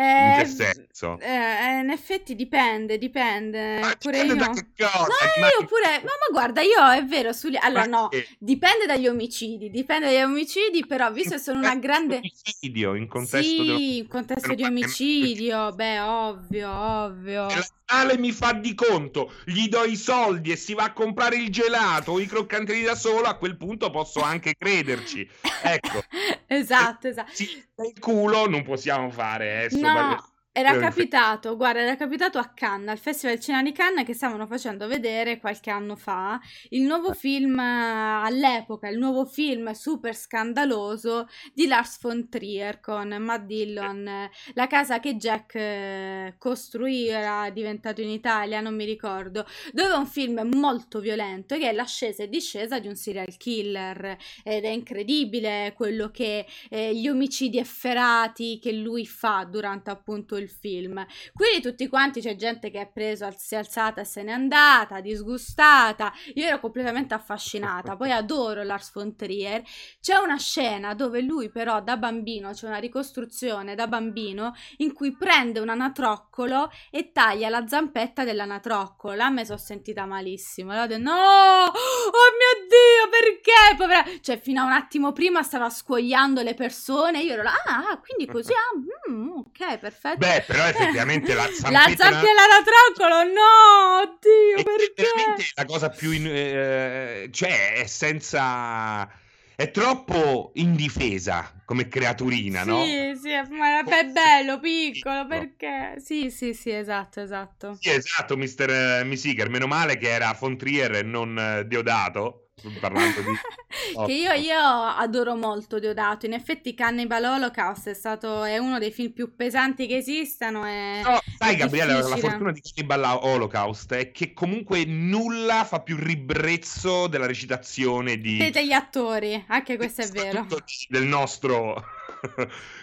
[0.01, 1.19] in che senso?
[1.21, 3.79] Eh, in effetti dipende, dipende.
[3.81, 4.87] Ma pure dipende io.
[4.87, 5.07] cosa?
[5.37, 6.01] No, io pure.
[6.03, 7.33] Ma, ma guarda, io è vero.
[7.33, 7.57] Sugli...
[7.61, 8.27] Allora, ma no, che...
[8.39, 9.71] dipende dagli omicidi.
[9.71, 12.17] Dipende dagli omicidi, però, visto che sono una grande.
[12.17, 13.79] Omicidio in contesto Sì, dello...
[13.79, 15.73] in contesto di omicidio.
[15.73, 17.47] Beh, ovvio, ovvio.
[17.93, 21.51] Ale mi fa di conto, gli do i soldi e si va a comprare il
[21.51, 25.29] gelato o i croccantini da solo, a quel punto posso anche crederci.
[25.63, 26.05] Ecco.
[26.47, 27.33] esatto, esatto.
[27.35, 27.49] Sì,
[27.85, 29.69] il culo non possiamo fare.
[29.71, 34.15] Eh, no, era capitato, guarda, era capitato a Cannes, al Festival Cinema di Cannes che
[34.15, 41.29] stavano facendo vedere qualche anno fa il nuovo film all'epoca, il nuovo film super scandaloso
[41.55, 48.01] di Lars von Trier con Matt Dillon, la casa che Jack eh, costruì era diventato
[48.01, 52.29] in Italia, non mi ricordo, dove è un film molto violento che è l'ascesa e
[52.29, 58.73] discesa di un serial killer ed è incredibile quello che eh, gli omicidi efferati che
[58.73, 61.05] lui fa durante appunto il film.
[61.33, 65.01] Quindi tutti quanti c'è gente che è preso, si è alzata e se n'è andata,
[65.01, 66.13] disgustata.
[66.35, 67.97] Io ero completamente affascinata.
[67.97, 69.63] Poi adoro Lars von Trier.
[70.01, 75.17] C'è una scena dove lui però da bambino, c'è una ricostruzione da bambino in cui
[75.17, 79.15] prende un anatroccolo e taglia la zampetta dell'anatroccolo.
[79.15, 80.73] Là me sono sentita malissimo.
[80.73, 81.13] Allora, no!
[81.13, 83.77] Oh mio Dio, perché?
[83.77, 84.05] Povera...
[84.21, 87.23] Cioè, fino a un attimo prima stava scuoiando le persone.
[87.23, 90.19] Io ero là, ah, quindi così, ah, mm, ok, perfetto.
[90.19, 91.71] Beh, Beh, però effettivamente la zampetta...
[91.71, 94.01] La zampella da troccolo, no!
[94.03, 95.03] Oddio, perché?
[95.03, 96.13] Veramente la cosa più...
[96.13, 99.09] In, eh, cioè, è senza...
[99.57, 102.83] È troppo indifesa come creaturina, sì, no?
[102.83, 105.97] Sì, sì, ma è bello, piccolo, perché?
[105.99, 107.77] Sì, sì, sì, esatto, esatto.
[107.79, 109.03] Sì, esatto, Mr.
[109.05, 109.51] Misiger.
[109.51, 112.50] Meno male che era Fontrier e non uh, Diodato
[112.81, 114.05] parlando di...
[114.07, 118.91] che io, io, adoro molto Deodato, in effetti Cannibal Holocaust è stato è uno dei
[118.91, 124.11] film più pesanti che esistano e no, sai Gabriele, la fortuna di Cannibal Holocaust è
[124.13, 128.51] che comunque nulla fa più ribrezzo della recitazione di...
[128.51, 130.47] degli attori, anche questo è vero.
[130.89, 131.83] Del nostro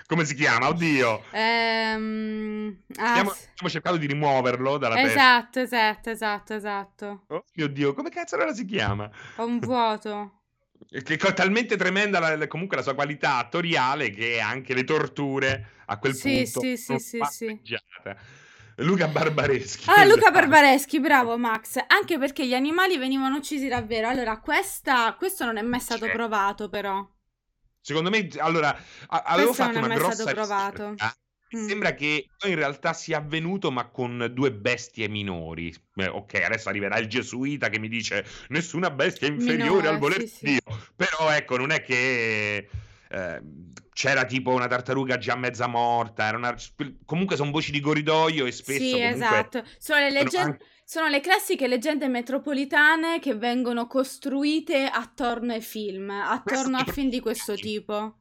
[0.08, 0.70] come si chiama?
[0.70, 1.26] Oddio.
[1.32, 2.82] Ehm...
[2.96, 5.78] Ah, stiamo, stiamo, cercando di rimuoverlo dalla esatto, testa.
[5.78, 7.24] Esatto, esatto, esatto.
[7.28, 9.10] Oh mio Dio, come cazzo allora si chiama?
[9.36, 10.32] Ho un vuoto.
[11.04, 15.98] che è talmente tremenda la, comunque la sua qualità attoriale che anche le torture a
[15.98, 17.62] quel sì, punto sì, sì, sì, sì.
[18.78, 19.90] Luca Barbareschi.
[19.90, 21.84] Ah, Luca Barbareschi, bravo Max.
[21.88, 24.08] Anche perché gli animali venivano uccisi davvero.
[24.08, 26.12] Allora, questa, questo non è mai stato C'è.
[26.12, 27.06] provato, però.
[27.88, 30.96] Secondo me, allora, avevo Questo fatto una grossa provato.
[31.56, 31.68] Mm.
[31.70, 35.74] Sembra che in realtà sia avvenuto, ma con due bestie minori.
[35.96, 40.00] Eh, ok, adesso arriverà il gesuita che mi dice nessuna bestia è inferiore Minore, al
[40.00, 40.60] voler sì, Dio.
[40.68, 40.78] Sì.
[40.98, 42.68] Però ecco, non è che
[43.10, 43.42] eh,
[43.94, 46.30] c'era tipo una tartaruga già mezza morta.
[46.36, 46.54] Una...
[47.06, 48.84] Comunque sono voci di corridoio e spesso.
[48.84, 49.16] Sì, comunque...
[49.16, 49.64] esatto.
[49.78, 50.60] Sono le leggende.
[50.90, 57.20] Sono le classiche leggende metropolitane che vengono costruite attorno ai film, attorno a film di
[57.20, 58.20] questo tipo.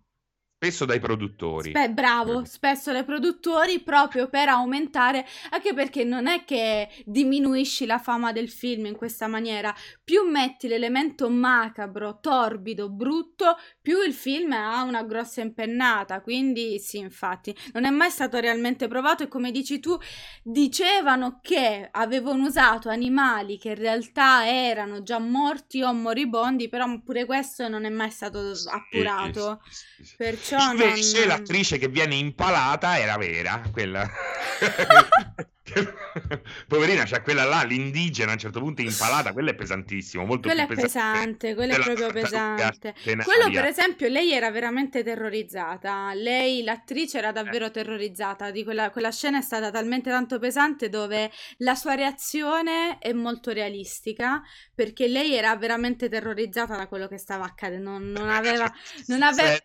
[0.57, 1.71] Spesso dai produttori.
[1.71, 7.99] Spe- bravo, spesso dai produttori proprio per aumentare, anche perché non è che diminuisci la
[7.99, 14.51] fama del film in questa maniera, più metti l'elemento macabro, torbido, brutto, più il film
[14.51, 19.53] ha una grossa impennata, quindi sì, infatti, non è mai stato realmente provato e come
[19.53, 19.97] dici tu,
[20.43, 27.27] dicevano che avevano usato animali che in realtà erano già morti o moribondi, però pure
[27.27, 29.61] questo non è mai stato appurato.
[29.71, 31.29] Sì, sì, sì, Perciò Invece non...
[31.29, 34.05] l'attrice che viene impalata era vera, quella...
[36.69, 40.49] Poverina, c'è cioè quella là, l'indigena a un certo punto impalata, quella è pesantissimo, molto
[40.49, 41.55] quella è pesante.
[41.55, 42.95] Quella è proprio pesante.
[43.03, 47.71] Quello per esempio, lei era veramente terrorizzata, lei, l'attrice era davvero eh.
[47.71, 53.13] terrorizzata, di quella, quella scena è stata talmente tanto pesante dove la sua reazione è
[53.13, 54.43] molto realistica,
[54.75, 58.73] perché lei era veramente terrorizzata da quello che stava accadendo, non, non aveva...
[59.07, 59.57] Non aveva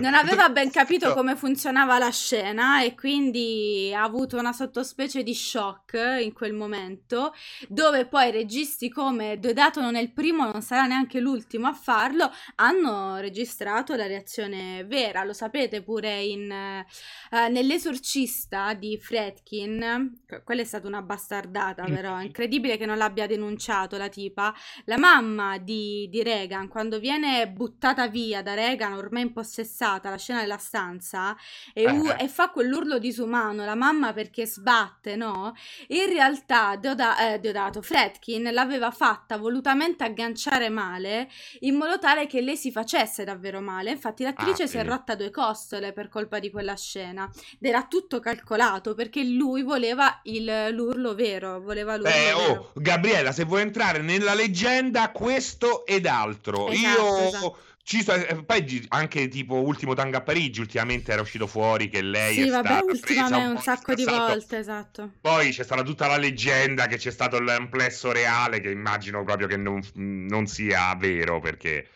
[0.00, 5.34] non aveva ben capito come funzionava la scena e quindi ha avuto una sottospecie di
[5.34, 7.34] shock in quel momento,
[7.68, 12.30] dove poi registi come Deodato non è il primo, non sarà neanche l'ultimo a farlo,
[12.56, 20.64] hanno registrato la reazione vera, lo sapete pure in, uh, nell'esorcista di Fredkin, quella è
[20.64, 26.08] stata una bastardata però, è incredibile che non l'abbia denunciato la tipa, la mamma di,
[26.10, 29.32] di Reagan quando viene buttata via da Reagan ormai in
[29.68, 31.36] possesso cessata, la scena della stanza,
[31.74, 32.24] e, u- Eh.
[32.24, 35.54] e fa quell'urlo disumano, la mamma perché sbatte, no?
[35.88, 41.28] In realtà Deoda- eh, Deodato, Fredkin l'aveva fatta volutamente agganciare male
[41.60, 43.90] in modo tale che lei si facesse davvero male.
[43.90, 47.84] Infatti l'attrice Ah, si è rotta due costole per colpa di quella scena ed era
[47.84, 52.38] tutto calcolato perché lui voleva il- l'urlo vero, voleva l'urlo Eh, vero.
[52.38, 56.68] oh, Gabriella, se vuoi entrare nella leggenda, questo ed altro.
[56.68, 57.58] Esatto, Io esatto.
[57.88, 62.02] Ci sto, eh, poi anche tipo ultimo tango a Parigi, ultimamente era uscito fuori che
[62.02, 65.12] lei Sì, è vabbè, stata ultimamente un un sacco di volte, esatto.
[65.22, 69.56] Poi c'è stata tutta la leggenda che c'è stato l'amplesso reale, che immagino proprio che
[69.56, 71.88] non, non sia vero, perché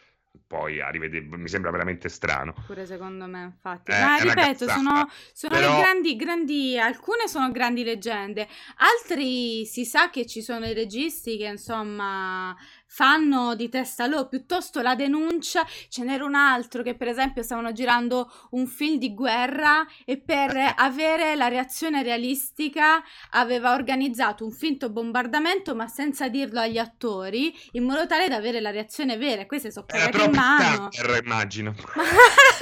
[0.46, 2.54] poi a rivedere mi sembra veramente strano.
[2.66, 3.90] Pure secondo me, infatti.
[3.90, 4.72] Eh, Ma ripeto, cazzata.
[4.72, 10.40] sono, sono Però- le grandi, grandi, alcune sono grandi leggende, altri si sa che ci
[10.40, 12.56] sono i registi che insomma
[12.92, 17.72] fanno di testa loro, piuttosto la denuncia, ce n'era un altro che per esempio stavano
[17.72, 24.90] girando un film di guerra e per avere la reazione realistica aveva organizzato un finto
[24.90, 29.70] bombardamento ma senza dirlo agli attori in modo tale da avere la reazione vera queste
[29.70, 30.88] sono Era cagate in mano.
[30.90, 31.74] Thunder, immagino.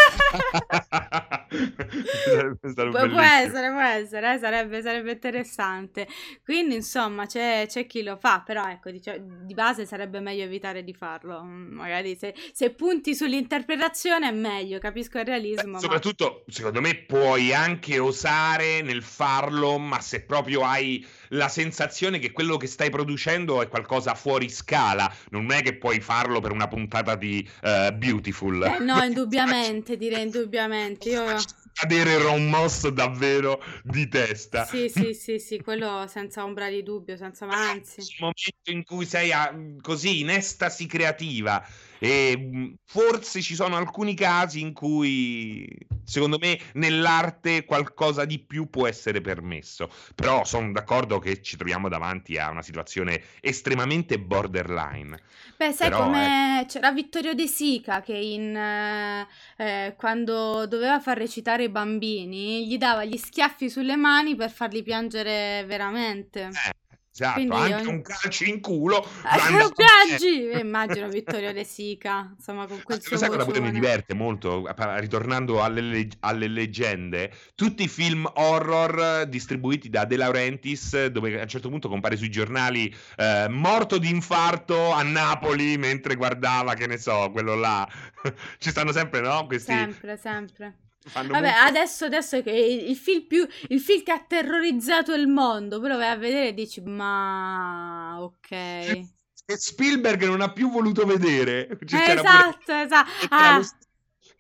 [2.91, 6.07] Pu- può essere, può essere, eh, sarebbe, sarebbe interessante.
[6.45, 10.85] Quindi, insomma, c'è, c'è chi lo fa, però ecco, dice- di base sarebbe meglio evitare
[10.85, 11.43] di farlo.
[11.43, 16.81] Mm, Magari se, se punti sull'interpretazione è meglio, capisco il realismo, Beh, ma soprattutto, secondo
[16.81, 22.67] me, puoi anche osare nel farlo, ma se proprio hai la sensazione che quello che
[22.67, 27.47] stai producendo è qualcosa fuori scala, non è che puoi farlo per una puntata di
[27.63, 28.63] eh, Beautiful.
[28.63, 31.09] Eh, no, indubbiamente, direi indubbiamente.
[31.09, 31.37] Io...
[31.73, 34.67] Cadere Ron Moss davvero di testa.
[34.67, 38.01] Sì, sì, sì, sì, quello senza ombra di dubbio, senza ma anzi.
[38.01, 41.65] Il momento in cui sei a- così in estasi creativa
[42.01, 45.69] e mh, forse ci sono alcuni casi in cui
[46.03, 51.89] secondo me nell'arte qualcosa di più può essere permesso però sono d'accordo che ci troviamo
[51.89, 55.21] davanti a una situazione estremamente borderline
[55.61, 59.27] Beh, sai Però, come c'era Vittorio De Sica che in, eh,
[59.59, 64.83] eh, quando doveva far recitare i bambini gli dava gli schiaffi sulle mani per farli
[64.83, 66.49] piangere veramente.
[66.49, 69.07] Eh, esatto Quindi anche ogni- un calcio in culo
[69.51, 70.49] lo piangi!
[70.49, 74.65] Eh, Immagino Vittorio De Sica, insomma, con quel suo sai cosa pure mi diverte molto,
[74.99, 81.43] ritornando alle, leg- alle leggende, tutti i film horror distribuiti da De Laurentiis, dove a
[81.43, 86.87] un certo punto compare sui giornali eh, morto di infarto a Napoli mentre guardava, che
[86.87, 87.89] ne so, quello là.
[88.59, 89.47] Ci stanno sempre, no?
[89.47, 90.75] Questi Sempre, sempre.
[91.13, 95.81] Vabbè, molto- adesso, adesso è il film più il film che ha terrorizzato il mondo,
[95.81, 99.07] poi lo vai a vedere e dici, ma ok.
[99.47, 101.67] Spielberg non ha più voluto vedere.
[101.85, 103.11] C'era pure- esatto, esatto.
[103.31, 103.61] Ah,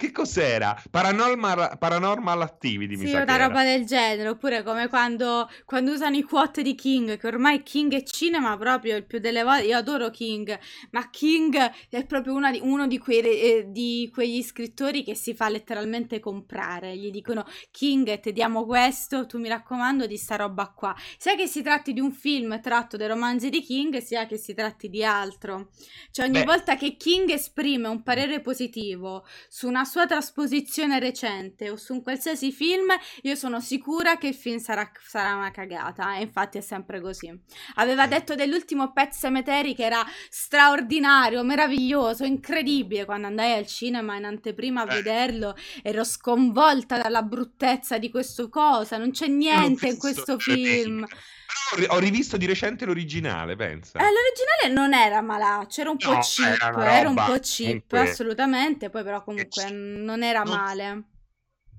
[0.00, 0.82] Che cos'era?
[0.90, 3.46] Paranormal, Paranormal Activity, mi Sì, sa una che era.
[3.46, 7.92] roba del genere, oppure come quando, quando usano i quote di King, che ormai King
[7.94, 10.58] è cinema proprio il più delle volte, io adoro King,
[10.90, 11.56] ma King
[11.88, 16.96] è proprio di- uno di, quei, eh, di quegli scrittori che si fa letteralmente comprare,
[16.96, 21.46] gli dicono King ti diamo questo, tu mi raccomando di sta roba qua, sia che
[21.46, 25.04] si tratti di un film tratto dai romanzi di King, sia che si tratti di
[25.04, 25.70] altro,
[26.10, 26.44] cioè ogni Beh.
[26.44, 32.02] volta che King esprime un parere positivo su una sua trasposizione recente o su un
[32.02, 32.86] qualsiasi film,
[33.22, 36.16] io sono sicura che il film sarà, sarà una cagata.
[36.16, 37.28] E infatti è sempre così.
[37.74, 43.04] Aveva detto dell'ultimo Pet Cemetery che era straordinario, meraviglioso, incredibile.
[43.04, 44.94] Quando andai al cinema in anteprima a Eh.
[45.02, 48.96] vederlo, ero sconvolta dalla bruttezza di questo cosa.
[48.96, 51.04] Non c'è niente in questo film.
[51.04, 51.16] Però
[51.72, 53.98] ho ri- ho rivisto di recente l'originale, pensa.
[53.98, 57.66] Eh, l'originale non era malaccio, era un po' No, cheap, era era un po' cheap,
[57.88, 61.04] comunque, assolutamente, poi però comunque non era male.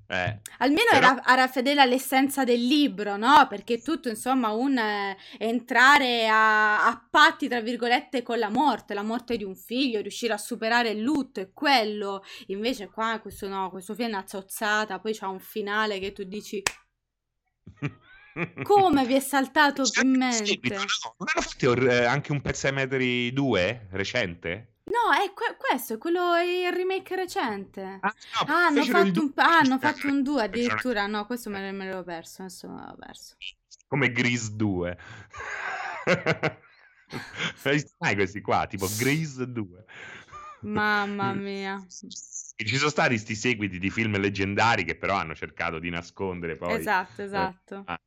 [0.08, 3.46] Eh, Almeno Però- era, era fedele all'essenza del libro, no?
[3.48, 8.92] Perché è tutto, insomma, un eh, entrare a, a patti, tra virgolette, con la morte,
[8.92, 12.22] la morte di un figlio, riuscire a superare il lutto e quello.
[12.48, 16.24] Invece qua questo no, questo film è una zozzata, poi c'ha un finale che tu
[16.24, 16.62] dici
[18.62, 20.44] come vi è saltato in mente?
[20.46, 20.84] seguito, no?
[21.18, 24.66] Non hanno fatto eh, anche un Pet Cemetery 2 recente?
[24.84, 27.98] No, è que- questo, è quello, è il remake recente.
[28.00, 28.12] Ah,
[28.46, 31.06] no, Ah, hanno il fatto un, ah, hanno fatto un 2 Fecero una- addirittura.
[31.06, 32.42] No, questo me, me l'ero perso.
[32.42, 33.36] Adesso me l'ero perso.
[33.86, 34.98] Come Grease 2.
[37.98, 39.84] Mai questi qua, tipo Grease 2.
[40.62, 41.84] Mamma mia.
[41.88, 46.74] Ci sono stati questi seguiti di film leggendari che però hanno cercato di nascondere poi.
[46.78, 47.82] Esatto, esatto.
[47.86, 48.00] Ah.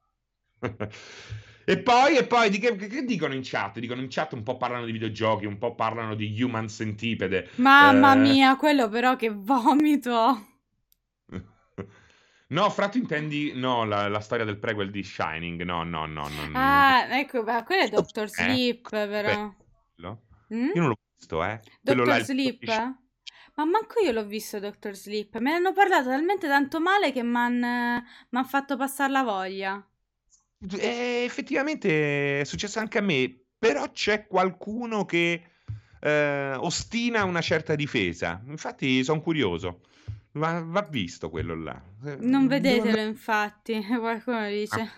[1.67, 3.79] E poi, e poi di che, che dicono in chat?
[3.79, 7.49] Dicono in chat un po' parlano di videogiochi, un po' parlano di Human Centipede.
[7.55, 10.45] Mamma Eh, mia, quello però che vomito.
[12.47, 15.63] No, fra tu intendi no, la, la storia del prequel di Shining.
[15.63, 16.47] No, no, no, no.
[16.47, 16.53] no.
[16.53, 19.53] Ah, ecco, ma quello è Doctor Eh, Sleep, però.
[19.95, 20.21] Quello?
[20.53, 20.69] Mm?
[20.75, 21.59] Io non l'ho visto, eh.
[21.81, 22.67] Doctor Sleep?
[23.55, 25.37] Ma manco io l'ho visto Doctor Sleep.
[25.39, 29.83] Me ne hanno parlato talmente tanto male che mi hanno fatto passare la voglia.
[30.77, 35.41] Eh, effettivamente è successo anche a me, però c'è qualcuno che
[35.99, 38.41] eh, ostina una certa difesa.
[38.47, 39.81] Infatti sono curioso.
[40.33, 41.81] Va, va visto quello là.
[42.19, 43.81] Non vedetelo, andare- infatti.
[43.87, 44.91] Qualcuno dice.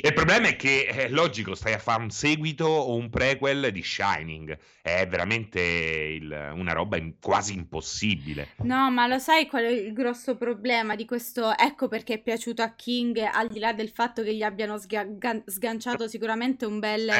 [0.00, 3.82] Il problema è che è logico, stai a fare un seguito o un prequel di
[3.82, 4.56] Shining.
[4.80, 8.50] È veramente il- una roba in- quasi impossibile.
[8.58, 11.56] No, ma lo sai qual è il grosso problema di questo?
[11.56, 15.04] Ecco perché è piaciuto a King, al di là del fatto che gli abbiano sga-
[15.04, 17.10] gan- sganciato sicuramente un bel,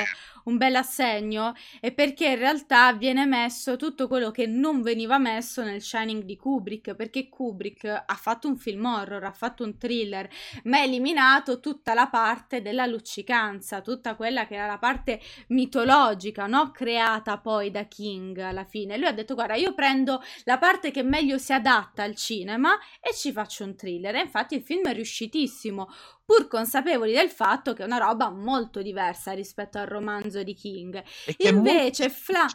[0.45, 5.63] un bel assegno, è perché in realtà viene messo tutto quello che non veniva messo
[5.65, 10.29] nel Shining di Kubrick, perché Kubrick ha fatto un film horror, ha fatto un thriller,
[10.65, 16.47] ma ha eliminato tutta la parte della luccicanza, tutta quella che era la parte mitologica,
[16.47, 16.71] no?
[16.71, 18.97] Creata poi da King alla fine.
[18.97, 23.15] Lui ha detto: Guarda, io prendo la parte che meglio si adatta al cinema e
[23.15, 24.15] ci faccio un thriller.
[24.15, 25.89] E infatti il film è riuscitissimo,
[26.25, 31.03] pur consapevoli del fatto che è una roba molto diversa rispetto al romanzo di King.
[31.27, 32.47] E che è molto Invece, Fla.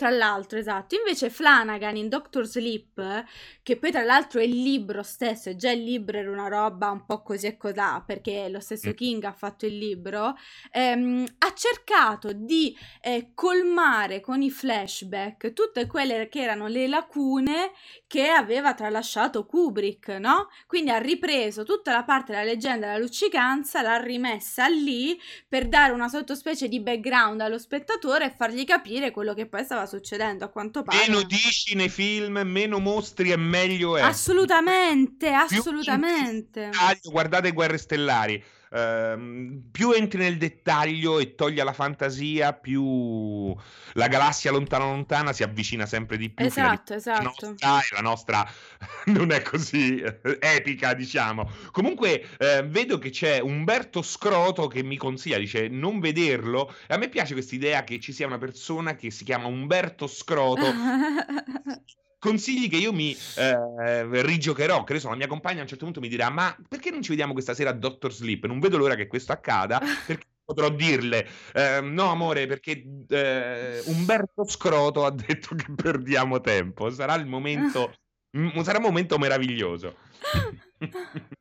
[0.00, 0.94] Tra l'altro, esatto.
[0.94, 3.24] Invece Flanagan in Doctor Sleep,
[3.64, 6.88] che poi tra l'altro è il libro stesso, e già il libro era una roba
[6.92, 8.92] un po' così e cosà, perché lo stesso Mm.
[8.92, 10.36] King ha fatto il libro,
[10.70, 17.72] ehm, ha cercato di eh, colmare con i flashback tutte quelle che erano le lacune
[18.06, 20.48] che aveva tralasciato Kubrick, no?
[20.68, 25.18] Quindi ha ripreso tutta la parte della leggenda della luccicanza, l'ha rimessa lì
[25.48, 29.86] per dare una sottospecie di background allo spettatore e fargli capire quello che poi stava
[29.88, 31.08] succedendo a quanto pare.
[31.08, 34.02] Meno dici nei film, meno mostri e meglio è.
[34.02, 36.70] Assolutamente, assolutamente.
[37.02, 38.40] guardate Guerre Stellari.
[38.70, 43.54] Ehm, più entri nel dettaglio e togli la fantasia, più
[43.94, 46.44] la galassia lontana lontana si avvicina sempre di più.
[46.44, 47.22] Esatto, la esatto.
[47.22, 48.50] nostra, e la nostra
[49.06, 51.50] non è così eh, epica, diciamo.
[51.70, 56.74] Comunque, eh, vedo che c'è Umberto Scroto che mi consiglia, dice non vederlo.
[56.86, 60.06] E a me piace questa idea che ci sia una persona che si chiama Umberto
[60.06, 60.66] Scroto
[62.18, 64.84] consigli che io mi eh, rigiocherò.
[64.84, 67.02] Che ne so, la mia compagna a un certo punto mi dirà: Ma perché non
[67.02, 68.46] ci vediamo questa sera a Doctor Sleep?
[68.46, 74.44] Non vedo l'ora che questo accada perché potrò dirle: eh, No, amore, perché eh, Umberto
[74.46, 76.90] Scroto ha detto che perdiamo tempo.
[76.90, 77.94] Sarà il momento,
[78.32, 79.94] m- sarà un momento meraviglioso.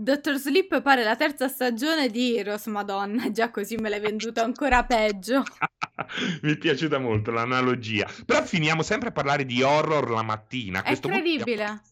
[0.00, 4.82] Dottor Sleep pare la terza stagione di Heroes, madonna, già così me l'hai venduta ancora
[4.84, 5.42] peggio.
[6.40, 8.08] Mi è piaciuta molto l'analogia.
[8.24, 10.82] Però finiamo sempre a parlare di horror la mattina.
[10.82, 11.82] È incredibile.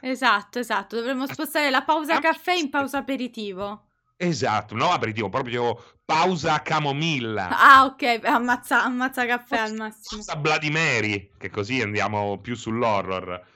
[0.00, 3.90] Esatto, esatto, dovremmo spostare la pausa caffè in pausa aperitivo.
[4.16, 7.48] Esatto, no aperitivo, proprio pausa camomilla.
[7.48, 10.20] Ah, ok, ammazza, ammazza caffè al massimo.
[10.20, 13.46] Pausa Bloody Mary, che così andiamo più sull'horror.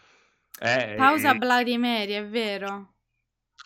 [0.60, 2.92] Eh, Pausa eh, Bloody Mary, è vero.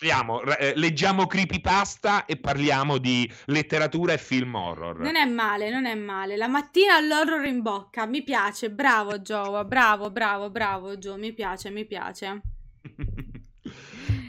[0.03, 4.99] Parliamo, eh, leggiamo creepypasta e parliamo di letteratura e film horror.
[4.99, 6.37] Non è male, non è male.
[6.37, 8.71] La mattina all'horror in bocca, mi piace.
[8.73, 12.41] Bravo Joe, bravo, bravo, bravo Joe, mi piace, mi piace.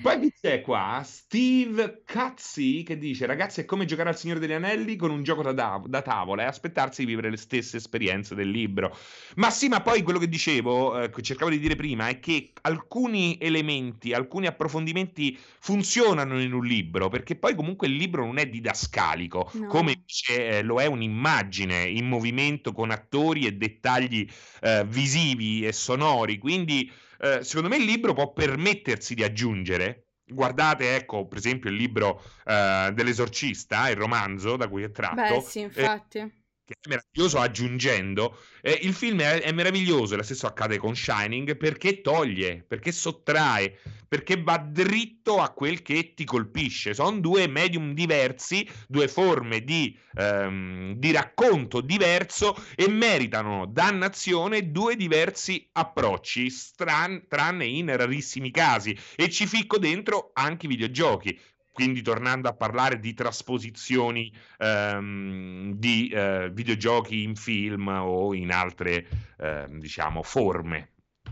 [0.03, 1.01] Poi chi c'è qua?
[1.05, 5.41] Steve Cazzi che dice: Ragazzi, è come giocare al Signore degli Anelli con un gioco
[5.43, 8.93] da, da- da tavola e aspettarsi di vivere le stesse esperienze del libro.
[9.35, 12.51] Ma sì, ma poi quello che dicevo, eh, che cercavo di dire prima, è che
[12.63, 18.47] alcuni elementi, alcuni approfondimenti funzionano in un libro, perché poi comunque il libro non è
[18.47, 19.67] didascalico, No.
[19.67, 24.27] come invece eh, lo è un'immagine in movimento con attori e dettagli
[24.61, 26.37] eh, visivi e sonori.
[26.37, 26.91] Quindi
[27.24, 30.07] eh, secondo me il libro può permettersi di aggiungere.
[30.26, 35.41] Guardate, ecco, per esempio, il libro eh, dell'esorcista, il romanzo da cui è tratto, Beh,
[35.41, 36.42] sì, eh, infatti.
[36.66, 38.38] Che è meraviglioso aggiungendo.
[38.61, 42.91] eh, il film è, è meraviglioso, e lo stesso accade con Shining, perché toglie, perché
[42.91, 46.93] sottrae, perché va dritto a quel che ti colpisce.
[46.93, 54.95] Sono due medium diversi, due forme di, ehm, di racconto diverso e meritano dannazione due
[54.95, 58.95] diversi approcci, stran- tranne in rarissimi casi.
[59.16, 61.39] E ci ficco dentro anche i videogiochi.
[61.74, 69.07] Quindi tornando a parlare di trasposizioni ehm, di eh, videogiochi in film o in altre,
[69.39, 70.91] ehm, diciamo, forme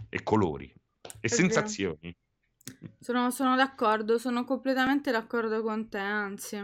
[0.10, 1.36] e colori e vero.
[1.36, 2.16] sensazioni.
[3.00, 6.58] Sono, sono d'accordo, sono completamente d'accordo con te, anzi.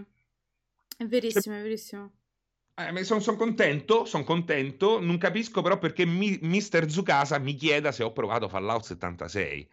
[0.98, 2.12] È verissimo, è verissimo.
[2.74, 6.90] Eh, sono contento, sono contento, non capisco però perché mi, Mr.
[6.90, 9.68] Zukasa mi chieda se ho provato Fallout 76.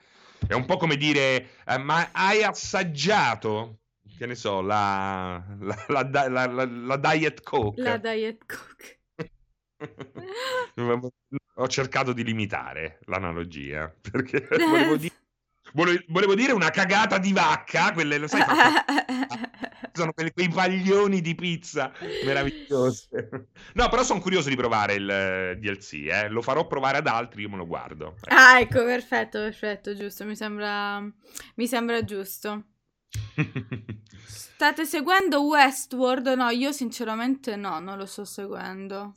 [0.47, 3.81] È un po' come dire, eh, ma hai assaggiato,
[4.17, 5.43] che ne so, la,
[5.89, 7.83] la, la, la Diet Coke?
[7.83, 9.01] La Diet Coke.
[11.57, 15.15] Ho cercato di limitare l'analogia perché volevo dire,
[15.73, 18.43] volevo, dire una cagata di vacca, quelle lo sai,
[19.93, 21.93] sono quei, quei paglioni di pizza
[22.25, 23.09] meravigliosi.
[23.75, 26.29] No, però sono curioso di provare il eh, DLC, eh.
[26.29, 28.17] lo farò provare ad altri, io me lo guardo.
[28.29, 32.74] Ah, ecco, perfetto, perfetto, giusto, mi sembra, mi sembra giusto.
[34.27, 36.29] State seguendo Westworld?
[36.29, 39.15] No, io sinceramente no, non lo sto seguendo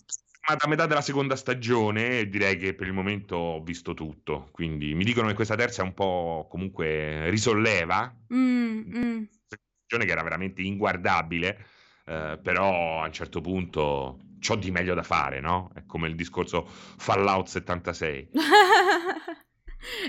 [0.55, 4.47] a metà della seconda stagione direi che per il momento ho visto tutto.
[4.51, 8.13] Quindi mi dicono che questa terza è un po' comunque risolleva.
[8.33, 9.23] Mm, mm.
[9.45, 11.65] Stagione che era veramente inguardabile,
[12.05, 15.69] eh, però a un certo punto c'ho di meglio da fare, no?
[15.73, 18.29] È come il discorso Fallout 76.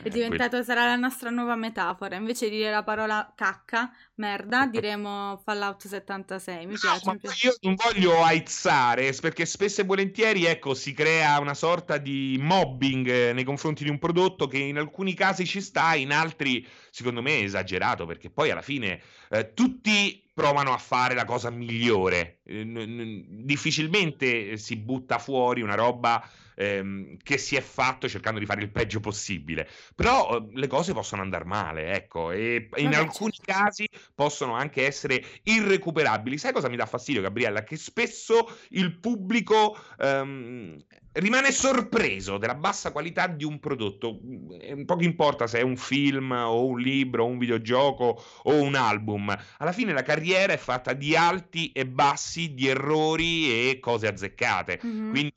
[0.02, 2.16] È eh, diventato, sarà la nostra nuova metafora.
[2.16, 6.66] Invece di dire la parola cacca, merda, diremo Fallout 76.
[6.66, 7.00] Mi piace.
[7.04, 7.46] No, mi piace.
[7.46, 13.32] Io non voglio aizzare, perché spesso e volentieri, ecco, si crea una sorta di mobbing
[13.32, 17.38] nei confronti di un prodotto che in alcuni casi ci sta, in altri, secondo me,
[17.38, 19.00] è esagerato, perché poi alla fine
[19.30, 22.40] eh, tutti provano a fare la cosa migliore.
[22.44, 26.26] Eh, n- n- difficilmente si butta fuori una roba
[26.58, 29.68] ehm, che si è fatto cercando di fare il peggio possibile.
[29.94, 33.52] Però eh, le cose possono andare male, ecco, e in Vabbè, alcuni certo.
[33.52, 36.36] casi possono anche essere irrecuperabili.
[36.36, 37.62] Sai cosa mi dà fastidio, Gabriella?
[37.62, 40.76] Che spesso il pubblico ehm,
[41.12, 44.20] rimane sorpreso della bassa qualità di un prodotto.
[44.24, 48.74] Mm, poco importa se è un film o un libro o un videogioco o un
[48.74, 49.36] album.
[49.58, 54.80] Alla fine la carriera è fatta di alti e bassi, di errori e cose azzeccate.
[54.84, 55.10] Mm-hmm.
[55.10, 55.34] Quindi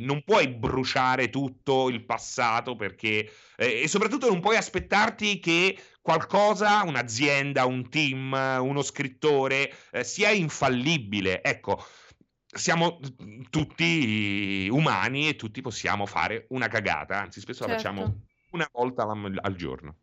[0.00, 6.82] non puoi bruciare tutto il passato perché eh, e soprattutto non puoi aspettarti che qualcosa,
[6.84, 11.42] un'azienda, un team, uno scrittore eh, sia infallibile.
[11.42, 11.84] Ecco,
[12.46, 12.98] siamo
[13.50, 17.72] tutti umani e tutti possiamo fare una cagata, anzi spesso certo.
[17.72, 18.20] la facciamo
[18.52, 19.96] una volta al, al giorno.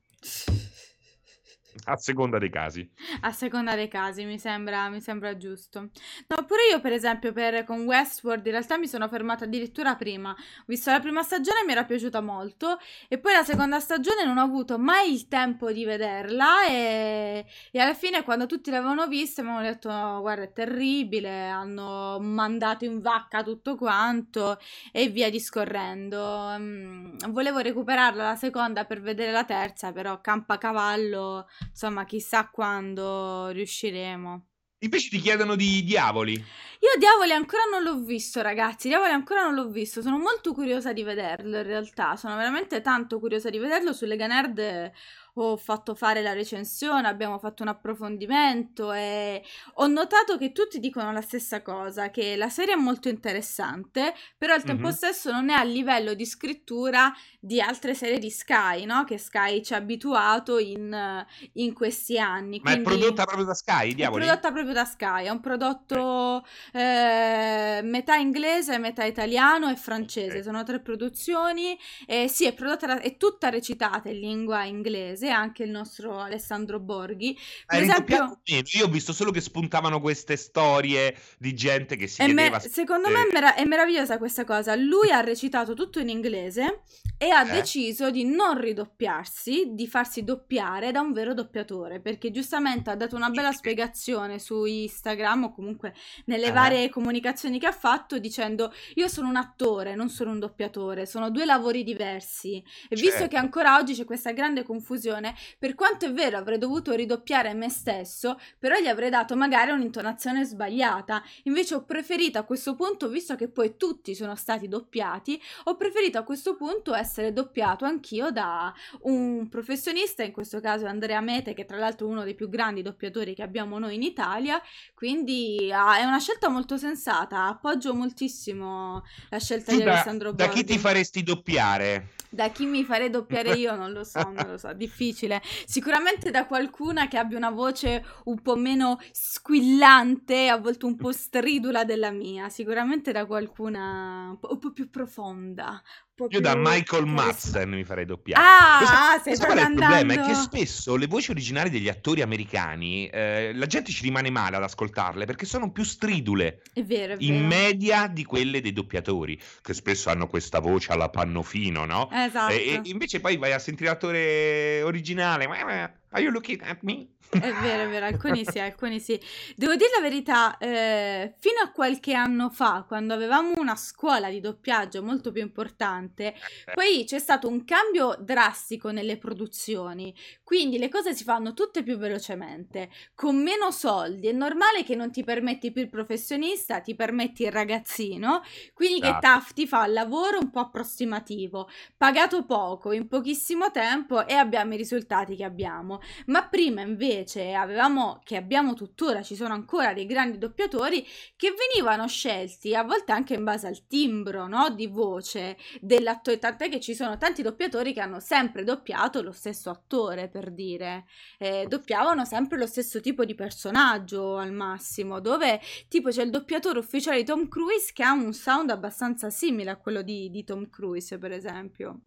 [1.85, 2.89] A seconda dei casi.
[3.21, 5.89] A seconda dei casi, mi sembra, mi sembra giusto.
[6.27, 10.31] No, pure io, per esempio, per, con Westworld, in realtà mi sono fermata addirittura prima.
[10.31, 14.37] Ho visto la prima stagione, mi era piaciuta molto, e poi la seconda stagione non
[14.37, 19.41] ho avuto mai il tempo di vederla, e, e alla fine, quando tutti l'avevano vista,
[19.41, 24.57] mi hanno detto, no, guarda, è terribile, hanno mandato in vacca tutto quanto,
[24.91, 26.55] e via discorrendo.
[26.57, 34.47] Mm, volevo recuperarla la seconda per vedere la terza, però campacavallo insomma, chissà quando riusciremo.
[34.83, 36.33] Invece ti chiedono di Diavoli.
[36.33, 38.89] Io Diavoli ancora non l'ho visto, ragazzi.
[38.89, 40.01] Diavoli ancora non l'ho visto.
[40.01, 42.17] Sono molto curiosa di vederlo, in realtà.
[42.17, 43.93] Sono veramente tanto curiosa di vederlo.
[43.93, 44.91] Su Lega Nerd
[45.35, 49.43] ho fatto fare la recensione, abbiamo fatto un approfondimento e
[49.75, 54.53] ho notato che tutti dicono la stessa cosa, che la serie è molto interessante, però
[54.53, 54.91] al tempo mm-hmm.
[54.91, 59.05] stesso non è a livello di scrittura di altre serie di Sky, no?
[59.05, 62.59] Che Sky ci ha abituato in, in questi anni.
[62.61, 64.23] Ma Quindi, è prodotta proprio da Sky, diavoli?
[64.23, 70.29] È prodotta proprio da Sky, è un prodotto eh, metà inglese, metà italiano e francese,
[70.29, 70.43] okay.
[70.43, 75.29] sono tre produzioni, e sì, è prodotta, da, è tutta recitata in lingua inglese inglese,
[75.29, 77.33] anche il nostro Alessandro Borghi.
[77.65, 82.23] Per Hai esempio, io ho visto solo che spuntavano queste storie di gente che si
[82.23, 82.57] chiedeva...
[82.57, 84.75] Me- secondo me è, merav- è, meravigliosa questa cosa.
[84.75, 86.81] Lui ha recitato tutto in inglese
[87.23, 87.51] e ha eh?
[87.53, 93.15] deciso di non ridoppiarsi, di farsi doppiare da un vero doppiatore, perché giustamente ha dato
[93.15, 95.93] una bella spiegazione su Instagram o comunque
[96.25, 96.51] nelle eh?
[96.51, 101.29] varie comunicazioni che ha fatto dicendo io sono un attore, non sono un doppiatore, sono
[101.29, 102.57] due lavori diversi.
[102.57, 103.05] E certo.
[103.05, 107.53] visto che ancora oggi c'è questa grande confusione per quanto è vero avrei dovuto ridoppiare
[107.53, 111.23] me stesso, però gli avrei dato magari un'intonazione sbagliata.
[111.43, 116.17] Invece ho preferito a questo punto, visto che poi tutti sono stati doppiati, ho preferito
[116.17, 121.65] a questo punto essere doppiato anch'io da un professionista, in questo caso Andrea Mete, che
[121.65, 124.61] tra l'altro è uno dei più grandi doppiatori che abbiamo noi in Italia,
[124.93, 130.33] quindi ah, è una scelta molto sensata, appoggio moltissimo la scelta tu di da, Alessandro
[130.33, 130.47] Borghi.
[130.47, 132.09] Da chi ti faresti doppiare?
[132.29, 135.41] Da chi mi farei doppiare io non lo so, non lo so, difficile.
[135.65, 141.11] Sicuramente da qualcuna che abbia una voce un po' meno squillante, a volte un po'
[141.11, 142.49] stridula della mia.
[142.49, 145.81] Sicuramente da qualcuna un po', più profonda,
[146.29, 148.43] Io da Michael Madsen mi farei doppiare.
[148.45, 150.13] Ah, Questo- ah, stai questo qual è il problema?
[150.13, 154.55] È che spesso le voci originali degli attori americani, eh, la gente ci rimane male
[154.57, 157.47] ad ascoltarle perché sono più stridule È vero, è in vero.
[157.47, 162.07] media di quelle dei doppiatori, che spesso hanno questa voce alla pannofino, no?
[162.11, 162.53] Esatto.
[162.53, 165.45] E, e invece poi vai a sentire l'attore originale.
[165.45, 167.07] Are you looking at me?
[167.39, 169.19] È vero, è vero, alcuni sì, alcuni sì.
[169.55, 174.39] Devo dire la verità, eh, fino a qualche anno fa, quando avevamo una scuola di
[174.39, 176.35] doppiaggio molto più importante,
[176.73, 181.97] poi c'è stato un cambio drastico nelle produzioni, quindi le cose si fanno tutte più
[181.97, 184.27] velocemente, con meno soldi.
[184.27, 188.41] È normale che non ti permetti più il professionista, ti permetti il ragazzino,
[188.73, 189.27] quindi che Esatto.
[189.27, 194.73] TAF ti fa il lavoro un po' approssimativo, pagato poco, in pochissimo tempo e abbiamo
[194.73, 195.99] i risultati che abbiamo.
[196.27, 197.22] Ma prima invece
[197.53, 201.05] avevamo, che abbiamo tuttora, ci sono ancora dei grandi doppiatori
[201.35, 204.69] che venivano scelti a volte anche in base al timbro, no?
[204.69, 209.69] Di voce dell'attore, tant'è che ci sono tanti doppiatori che hanno sempre doppiato lo stesso
[209.69, 211.05] attore, per dire,
[211.39, 215.59] Eh, doppiavano sempre lo stesso tipo di personaggio al massimo, dove
[215.89, 219.77] tipo c'è il doppiatore ufficiale di Tom Cruise che ha un sound abbastanza simile a
[219.77, 222.01] quello di, di Tom Cruise, per esempio.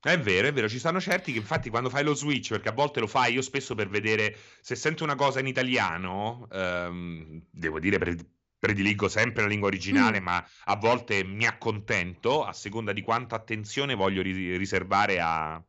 [0.00, 2.72] È vero, è vero, ci stanno certi che infatti quando fai lo switch, perché a
[2.72, 7.80] volte lo fai io spesso per vedere se sento una cosa in italiano, ehm, devo
[7.80, 8.16] dire pre-
[8.58, 10.22] prediligo sempre la lingua originale, Mm.
[10.24, 15.62] ma a volte mi accontento a seconda di quanta attenzione voglio ri- riservare a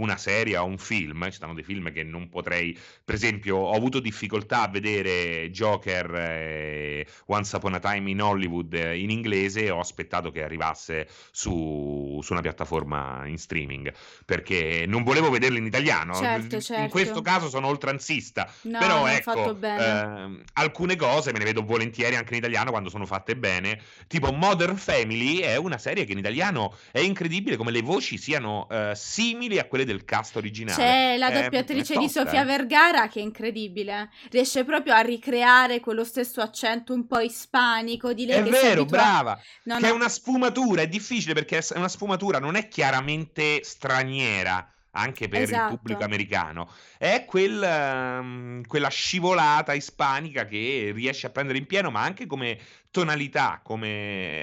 [0.00, 1.24] una serie o un film.
[1.26, 6.14] Ci stanno dei film che non potrei, per esempio, ho avuto difficoltà a vedere Joker
[6.14, 11.08] e Once Upon a Time in Hollywood eh, in inglese e ho aspettato che arrivasse
[11.30, 13.92] su, su una piattaforma in streaming
[14.24, 16.14] perché non volevo vederlo in italiano.
[16.14, 16.88] Certo, In certo.
[16.88, 22.32] questo caso sono oltranzista, No, però ecco, ehm, alcune cose me ne vedo volentieri anche
[22.32, 23.80] in italiano quando sono fatte bene.
[24.06, 28.66] Tipo Modern Family è una serie che in italiano è incredibile come le voci siano
[28.70, 30.76] eh, simili a quelle del cast originale.
[30.82, 32.44] C'è la È- doppiatrice è di tosta, Sofia eh.
[32.44, 38.26] Vergara che è incredibile, riesce proprio a ricreare quello stesso accento un po' ispanico di
[38.26, 39.38] lei È vero, brava.
[39.64, 39.86] No, che no.
[39.88, 45.42] è una sfumatura, è difficile perché è una sfumatura, non è chiaramente straniera anche per
[45.42, 45.72] Esatto.
[45.72, 46.68] il pubblico americano,
[46.98, 52.58] è quel, ehm, quella scivolata ispanica che riesce a prendere in pieno, ma anche come
[52.90, 53.86] tonalità, come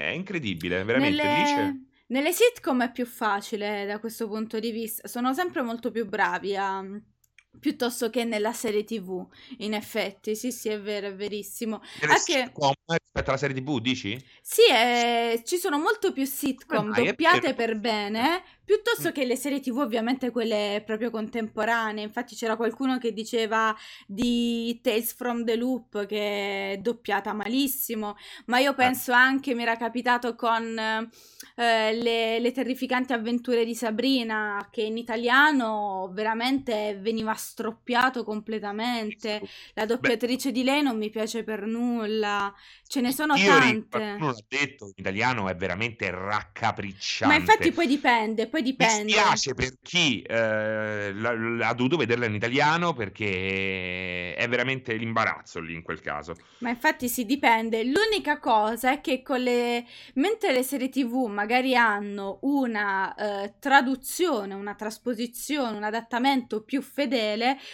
[0.04, 1.22] è incredibile, veramente.
[1.22, 1.72] Lì c'è-
[2.10, 2.32] Nelle...
[2.32, 6.82] sitcom è più facile da questo punto di vista, sono sempre molto più bravi a...
[7.58, 9.26] piuttosto che nella serie TV,
[9.58, 11.80] in effetti, sì sì è vero, è verissimo.
[12.02, 12.44] Anche...
[12.44, 14.24] sitcom rispetto alla serie TV, dici?
[14.40, 16.94] Sì, eh, ci sono molto più sitcom?
[16.94, 19.12] È doppiate per bene, piuttosto Mm.
[19.12, 22.04] che le serie TV, ovviamente quelle proprio contemporanee.
[22.04, 23.74] Infatti c'era qualcuno che diceva
[24.06, 29.76] di Tales from the Loop che è doppiata malissimo, ma io penso anche, mi era
[29.76, 38.24] capitato con eh, le, le terrificanti avventure di Sabrina, che in italiano veramente veniva stroppiato
[38.24, 39.40] completamente.
[39.74, 42.52] La doppiatrice di lei non mi piace per nulla.
[42.86, 43.88] Ce ne sono Theory, tante.
[43.88, 47.34] qualcuno l'ha detto, in italiano è veramente raccapricciante.
[47.34, 49.10] Ma infatti poi dipende, poi Mi dipende.
[49.12, 55.82] spiace per chi eh, l'ha dovuto vederla in italiano perché è veramente l'imbarazzo lì in
[55.82, 56.34] quel caso.
[56.58, 57.84] Ma infatti sì, dipende.
[57.84, 59.84] L'unica cosa è che con le...
[60.14, 67.27] mentre le serie TV magari hanno una eh, traduzione, una trasposizione, un adattamento più fedele,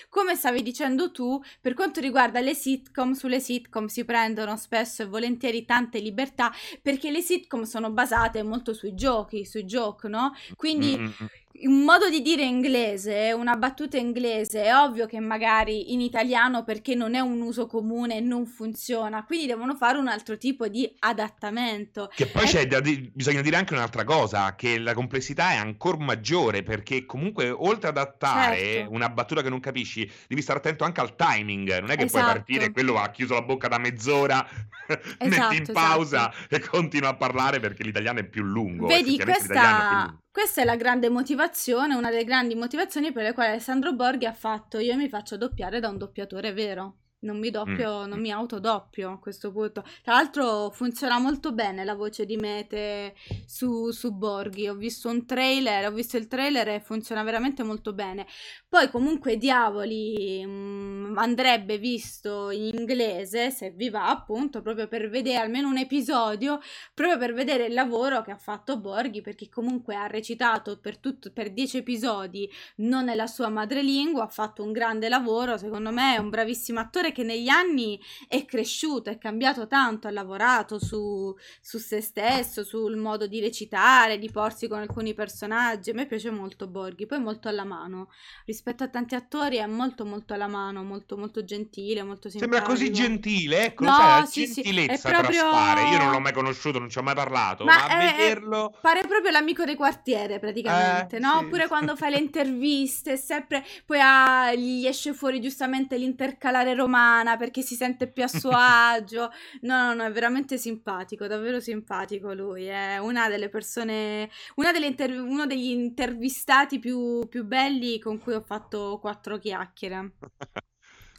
[0.08, 5.06] come stavi dicendo tu, per quanto riguarda le sitcom, sulle sitcom si prendono spesso e
[5.06, 6.52] volentieri tante libertà
[6.82, 10.32] perché le sitcom sono basate molto sui giochi, sui giochi, no?
[10.56, 11.26] Quindi Mm, mm, mm.
[11.62, 16.94] Un modo di dire inglese, una battuta inglese, è ovvio che magari in italiano perché
[16.94, 22.10] non è un uso comune non funziona, quindi devono fare un altro tipo di adattamento.
[22.14, 26.62] Che poi c'è da bisogna dire anche un'altra cosa, che la complessità è ancora maggiore
[26.62, 28.92] perché comunque oltre ad adattare Certo.
[28.92, 32.20] una battuta che non capisci, devi stare attento anche al timing, non è che puoi
[32.22, 32.32] Esatto.
[32.32, 34.44] partire e quello ha chiuso la bocca da mezz'ora,
[34.88, 38.86] metti Esatto, in pausa e continua a parlare perché l'italiano è più lungo.
[38.86, 40.22] Vedi, effettivamente l'italiano è più questa, lungo.
[40.34, 44.32] Questa è la grande motivazione, una delle grandi motivazioni per le quali Alessandro Borghi ha
[44.32, 46.96] fatto io mi faccio doppiare da un doppiatore vero.
[47.24, 48.08] Non mi doppio, Mm.
[48.08, 49.82] non mi autodoppio a questo punto.
[50.02, 53.14] Tra l'altro funziona molto bene la voce di Mete
[53.46, 54.68] su, su Borghi.
[54.68, 58.26] Ho visto un trailer, ho visto il trailer e funziona veramente molto bene.
[58.68, 65.38] Poi comunque Diavoli mm, andrebbe visto in inglese, se vi va appunto, proprio per vedere
[65.38, 66.60] almeno un episodio
[66.92, 71.30] proprio per vedere il lavoro che ha fatto Borghi, perché comunque ha recitato per, tutto,
[71.32, 76.14] per dieci episodi, non è la sua madrelingua, ha fatto un grande lavoro, secondo me
[76.14, 77.98] è un bravissimo attore che negli anni
[78.28, 84.18] è cresciuto, è cambiato tanto, ha lavorato su, su se stesso, sul modo di recitare,
[84.18, 85.88] di porsi con alcuni personaggi.
[85.90, 88.10] A me piace molto Borghi, poi molto alla mano.
[88.44, 92.56] Rispetto a tanti attori è molto molto alla mano, molto molto gentile, molto simpatico.
[92.56, 95.88] Sembra così gentile, ecco, No, sai, sì, sì, gentilezza proprio- traspare.
[95.90, 98.76] Io non l'ho mai conosciuto, non ci ho mai parlato, ma, Ma a è- vederlo...
[98.80, 101.38] Pare proprio l'amico del quartiere, praticamente, Eh, no?
[101.38, 101.44] sì.
[101.44, 106.74] Oppure quando fai le interviste, sempre poi ah, gli esce fuori giustamente l'intercalare
[107.04, 109.30] romana perché si sente più a suo agio.
[109.62, 112.64] No, no, no, è veramente simpatico, davvero simpatico lui.
[112.66, 118.34] È una delle persone, una delle inter- uno degli intervistati più, più belli con cui
[118.34, 120.12] ho fatto quattro chiacchiere.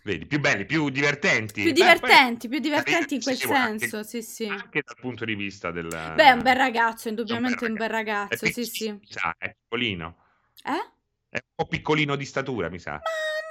[0.05, 1.63] Vedi, più belli, più divertenti.
[1.63, 4.45] Più Beh, poi- divertenti, più divertenti in quel sì, anche- senso, sì, sì.
[4.45, 5.88] Anche dal punto di vista del...
[5.88, 8.91] Beh, è un bel ragazzo, indubbiamente un bel ragazzo, sì, piccino, sì.
[8.91, 10.17] mi sa, è piccolino.
[10.63, 10.93] Eh?
[11.36, 12.93] È un po' piccolino di statura, mi sa.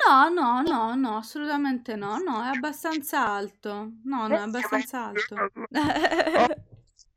[0.06, 3.92] Ma no, no, no, no, assolutamente no, no, è abbastanza alto.
[4.04, 5.50] No, no, è abbastanza alto.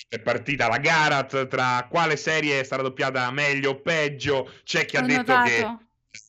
[0.09, 4.51] È partita la gara tra quale serie sarà doppiata meglio o peggio.
[4.63, 5.49] C'è chi ha Ho detto notato.
[5.49, 5.77] che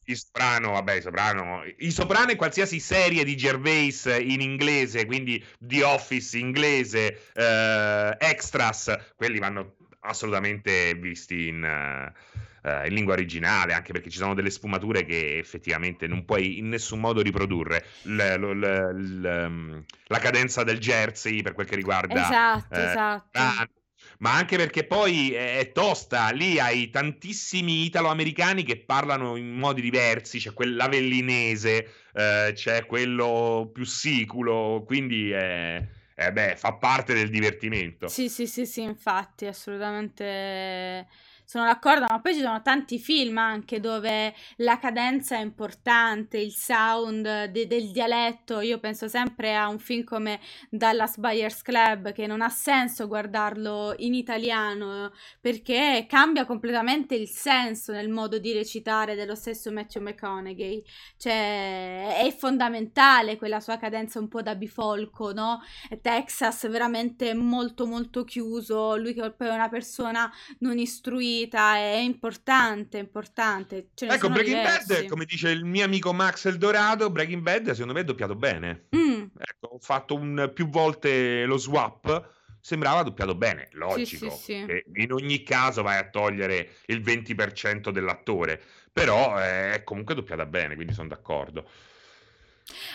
[0.05, 5.83] il soprano, vabbè, soprano, il soprano è qualsiasi serie di Gervais in inglese, quindi The
[5.85, 9.77] Office inglese, eh, Extras, quelli vanno
[10.07, 16.07] assolutamente visti in, eh, in lingua originale, anche perché ci sono delle sfumature che effettivamente
[16.07, 17.85] non puoi in nessun modo riprodurre.
[18.03, 23.39] L- l- l- um, la cadenza del Jersey per quel che riguarda Esatto, eh, esatto.
[23.39, 23.69] Ah,
[24.19, 29.81] ma anche perché poi è è tosta, lì hai tantissimi italo-americani che parlano in modi
[29.81, 35.87] diversi, c'è quell'avellinese, eh, c'è quello più siculo, quindi è,
[36.19, 38.09] eh beh, fa parte del divertimento.
[38.09, 41.07] Sì, sì, sì, sì, infatti, assolutamente
[41.47, 46.53] sono d'accordo, ma poi ci sono tanti film anche dove la cadenza è importante, il
[46.53, 48.61] sound de- del dialetto.
[48.61, 53.95] Io penso sempre a un film come Dallas Buyers Club, che non ha senso guardarlo
[53.99, 60.83] in italiano perché cambia completamente il senso nel modo di recitare dello stesso Matthew McConaughey.
[61.17, 65.61] Cioè, è fondamentale quella sua cadenza un po' da bifolco, no?
[66.03, 70.29] Texas veramente molto molto chiuso, lui che poi è una persona
[70.59, 73.89] non istruita, è importante, importante.
[73.95, 74.93] Ce Ecco, Breaking diversi.
[74.93, 78.87] Bad, come dice il mio amico Max Eldorado, Breaking Bad secondo me è doppiato bene.
[78.97, 82.31] Mm, Ecco, ho fatto un, più volte lo swap,
[82.61, 84.31] sembrava doppiato bene, sì, logico.
[84.31, 84.65] sì, sì.
[84.67, 88.61] che in ogni caso vai a togliere il 20% dell'attore,
[88.93, 91.69] però eh, è comunque doppiata bene, quindi sono d'accordo.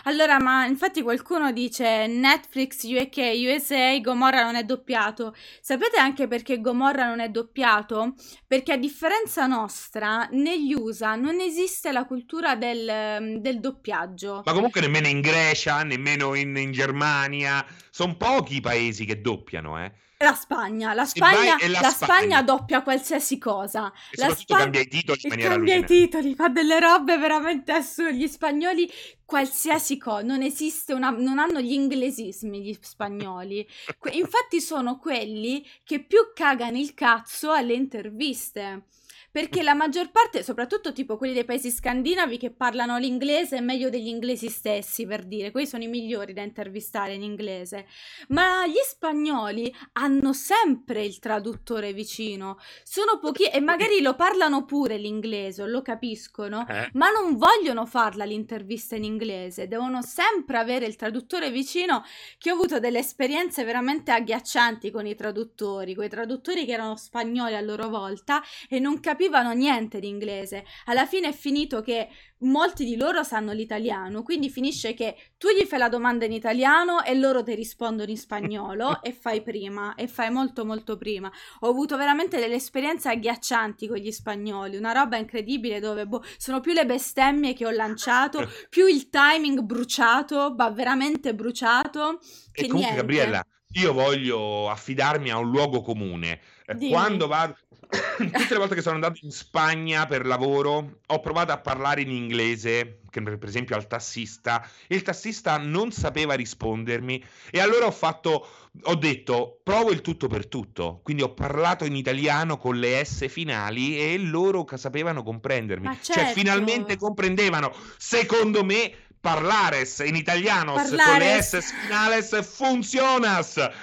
[0.03, 5.33] Allora, ma infatti qualcuno dice Netflix UK USA Gomorra non è doppiato.
[5.61, 8.15] Sapete anche perché Gomorra non è doppiato?
[8.45, 14.41] Perché a differenza nostra, negli USA non esiste la cultura del, del doppiaggio.
[14.45, 19.83] Ma comunque nemmeno in Grecia, nemmeno in, in Germania, sono pochi i paesi che doppiano,
[19.83, 19.91] eh.
[20.21, 21.91] La Spagna, la Spagna, la la Spagna.
[21.91, 23.91] Spagna doppia qualsiasi cosa.
[24.11, 27.17] E La soprattutto Spa- cambia i titoli in maniera cambia i titoli, fa delle robe
[27.17, 28.13] veramente assurde.
[28.13, 28.91] Gli spagnoli,
[29.25, 33.67] qualsiasi cosa, non esiste una, non hanno gli inglesismi gli spagnoli.
[33.97, 38.85] Que- infatti sono quelli che più cagano il cazzo alle interviste.
[39.31, 44.09] Perché la maggior parte, soprattutto tipo quelli dei paesi scandinavi che parlano l'inglese meglio degli
[44.09, 47.85] inglesi stessi, per dire, quelli sono i migliori da intervistare in inglese.
[48.27, 52.57] Ma gli spagnoli hanno sempre il traduttore vicino.
[52.83, 56.89] Sono pochi e magari lo parlano pure l'inglese, lo capiscono, Eh?
[56.93, 62.03] ma non vogliono farla l'intervista in inglese, devono sempre avere il traduttore vicino,
[62.37, 66.97] che ho avuto delle esperienze veramente agghiaccianti con i traduttori, con i traduttori che erano
[66.97, 70.65] spagnoli a loro volta e non capivano niente di inglese.
[70.85, 72.09] Alla fine è finito che
[72.39, 77.03] molti di loro sanno l'italiano, quindi finisce che tu gli fai la domanda in italiano
[77.03, 81.31] e loro ti rispondono in spagnolo e fai prima, e fai molto molto prima.
[81.59, 86.59] Ho avuto veramente delle esperienze agghiaccianti con gli spagnoli, una roba incredibile dove boh, sono
[86.59, 92.19] più le bestemmie che ho lanciato, più il timing bruciato, ma veramente bruciato,
[92.51, 92.95] che E comunque, niente.
[92.95, 96.39] Gabriella, io voglio affidarmi a un luogo comune.
[96.71, 96.91] Eh, Dimmi.
[96.91, 97.55] Quando vado,
[98.17, 102.11] tutte le volte che sono andato in Spagna per lavoro, ho provato a parlare in
[102.11, 107.91] inglese, che per esempio al tassista, e il tassista non sapeva rispondermi, e allora ho
[107.91, 108.47] fatto,
[108.83, 111.01] ho detto, provo il tutto per tutto.
[111.03, 115.87] Quindi ho parlato in italiano con le S finali e loro sapevano comprendermi.
[116.01, 116.33] Cioè, certo.
[116.33, 117.73] finalmente comprendevano.
[117.97, 118.93] Secondo me.
[119.21, 121.41] Parlares in italiano con le.
[121.41, 123.53] S finales funzionas.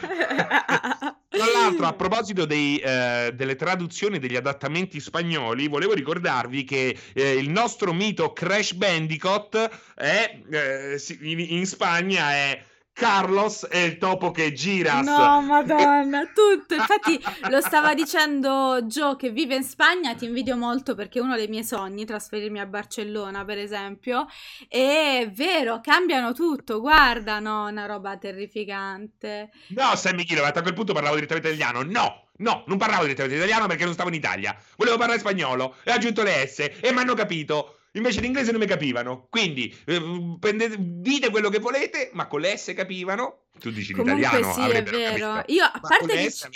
[1.30, 7.34] Tra l'altro, a proposito dei, eh, delle traduzioni degli adattamenti spagnoli, volevo ricordarvi che eh,
[7.34, 12.60] il nostro mito Crash Bandicoot è, eh, in, in Spagna è
[12.98, 15.00] Carlos è il topo che gira.
[15.02, 16.74] No, madonna, tutto.
[16.74, 17.16] Infatti
[17.48, 21.46] lo stava dicendo Joe che vive in Spagna, ti invidio molto perché è uno dei
[21.46, 24.26] miei sogni trasferirmi a Barcellona, per esempio.
[24.66, 29.50] È vero, cambiano tutto, guarda, no, una roba terrificante.
[29.68, 31.82] No, Sammy Kilowatt, a quel punto parlavo direttamente italiano.
[31.82, 34.56] No, no, non parlavo direttamente italiano perché non stavo in Italia.
[34.76, 37.77] Volevo parlare spagnolo e ho aggiunto le S e mi hanno capito.
[37.98, 39.26] Invece l'inglese non mi capivano.
[39.28, 44.22] Quindi eh, prendete, dite quello che volete, ma con le S capivano tu dici Comunque
[44.22, 44.52] l'italiano.
[44.52, 45.42] sì, è vero.
[45.46, 46.46] Io, a parte, che ci,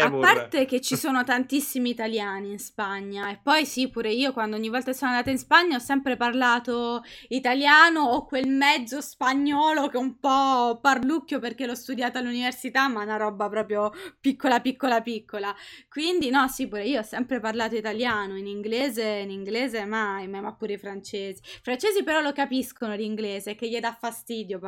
[0.00, 4.56] a parte che ci sono tantissimi italiani in Spagna, e poi sì, pure io quando
[4.56, 9.96] ogni volta sono andata in Spagna ho sempre parlato italiano o quel mezzo spagnolo che
[9.96, 15.54] è un po' parlucchio perché l'ho studiato all'università, ma una roba proprio piccola, piccola, piccola.
[15.88, 20.52] Quindi no, sì, pure io ho sempre parlato italiano, in inglese, in inglese mai, ma
[20.54, 21.40] pure i francesi.
[21.42, 24.58] I francesi però lo capiscono l'inglese, che gli dà fastidio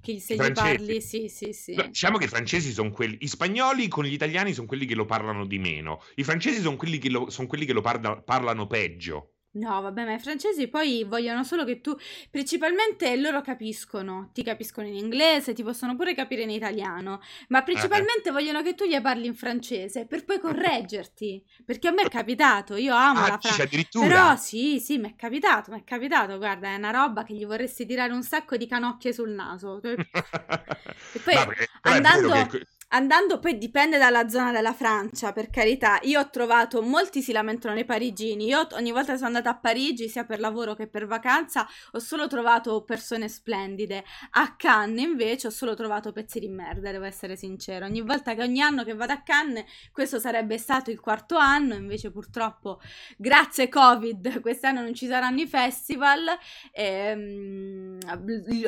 [0.00, 3.88] che se gli parli, sì sì, sì, Diciamo che i francesi sono quelli, i spagnoli
[3.88, 7.10] con gli italiani sono quelli che lo parlano di meno, i francesi sono quelli che
[7.10, 9.33] lo, son quelli che lo parla, parlano peggio.
[9.54, 11.96] No, vabbè, ma i francesi poi vogliono solo che tu,
[12.28, 18.30] principalmente loro capiscono, ti capiscono in inglese, ti possono pure capire in italiano, ma principalmente
[18.30, 18.32] eh.
[18.32, 22.74] vogliono che tu gli parli in francese per poi correggerti, perché a me è capitato,
[22.74, 23.86] io amo ah, la francese.
[23.92, 27.46] Però sì, sì, mi è capitato, mi è capitato, guarda, è una roba che gli
[27.46, 29.80] vorresti tirare un sacco di canocchie sul naso.
[29.84, 32.46] e poi Vabbè, andando...
[32.46, 35.98] Che Andando poi dipende dalla zona della Francia, per carità.
[36.02, 38.46] Io ho trovato, molti si lamentano nei parigini.
[38.46, 41.98] Io ogni volta che sono andata a Parigi, sia per lavoro che per vacanza, ho
[41.98, 44.04] solo trovato persone splendide.
[44.30, 47.84] A Cannes invece ho solo trovato pezzi di merda, devo essere sincero.
[47.84, 51.74] Ogni volta che ogni anno che vado a Cannes, questo sarebbe stato il quarto anno,
[51.74, 52.80] invece purtroppo,
[53.16, 56.26] grazie Covid, quest'anno non ci saranno i festival.
[56.70, 57.98] E, um,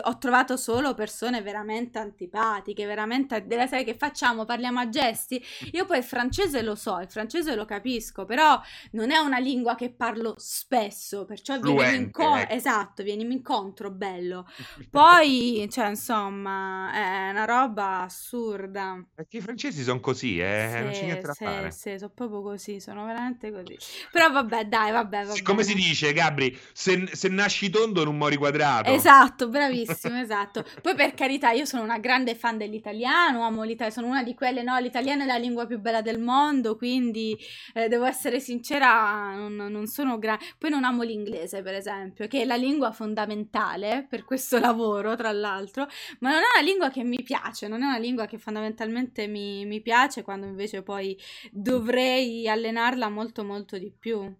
[0.03, 4.47] ho trovato solo persone veramente antipatiche, veramente della serie che faccio facciamo?
[4.47, 5.45] Parliamo a gesti?
[5.73, 8.59] Io poi il francese lo so, il francese lo capisco, però
[8.93, 12.53] non è una lingua che parlo spesso, perciò vieni incontro, ecco.
[12.55, 14.49] esatto, vieni incontro, bello.
[14.91, 19.05] Poi, cioè, insomma, è una roba assurda.
[19.15, 20.69] Perché i francesi sono così, eh?
[20.73, 21.71] Sì, non c'è niente da sì, fare.
[21.71, 23.77] Sì, sono proprio così, sono veramente così.
[24.11, 25.43] Però vabbè, dai, vabbè, vabbè.
[25.43, 28.91] Come si dice, Gabri, se, se nasci tondo non muori quadrato.
[28.91, 30.65] Esatto, bravissimo, esatto.
[30.81, 34.63] Poi per carità, io sono una grande fan dell'italiano, amo l'Italia, sono una di quelle,
[34.63, 37.35] no, l'italiano è la lingua più bella del mondo, quindi
[37.73, 40.45] eh, devo essere sincera, non, non sono grande.
[40.59, 45.33] Poi non amo l'inglese, per esempio, che è la lingua fondamentale per questo lavoro, tra
[45.33, 45.87] l'altro,
[46.21, 49.65] ma non è una lingua che mi piace, non è una lingua che fondamentalmente mi,
[49.65, 51.19] mi piace, quando invece poi
[51.51, 54.31] dovrei allenarla molto molto di più.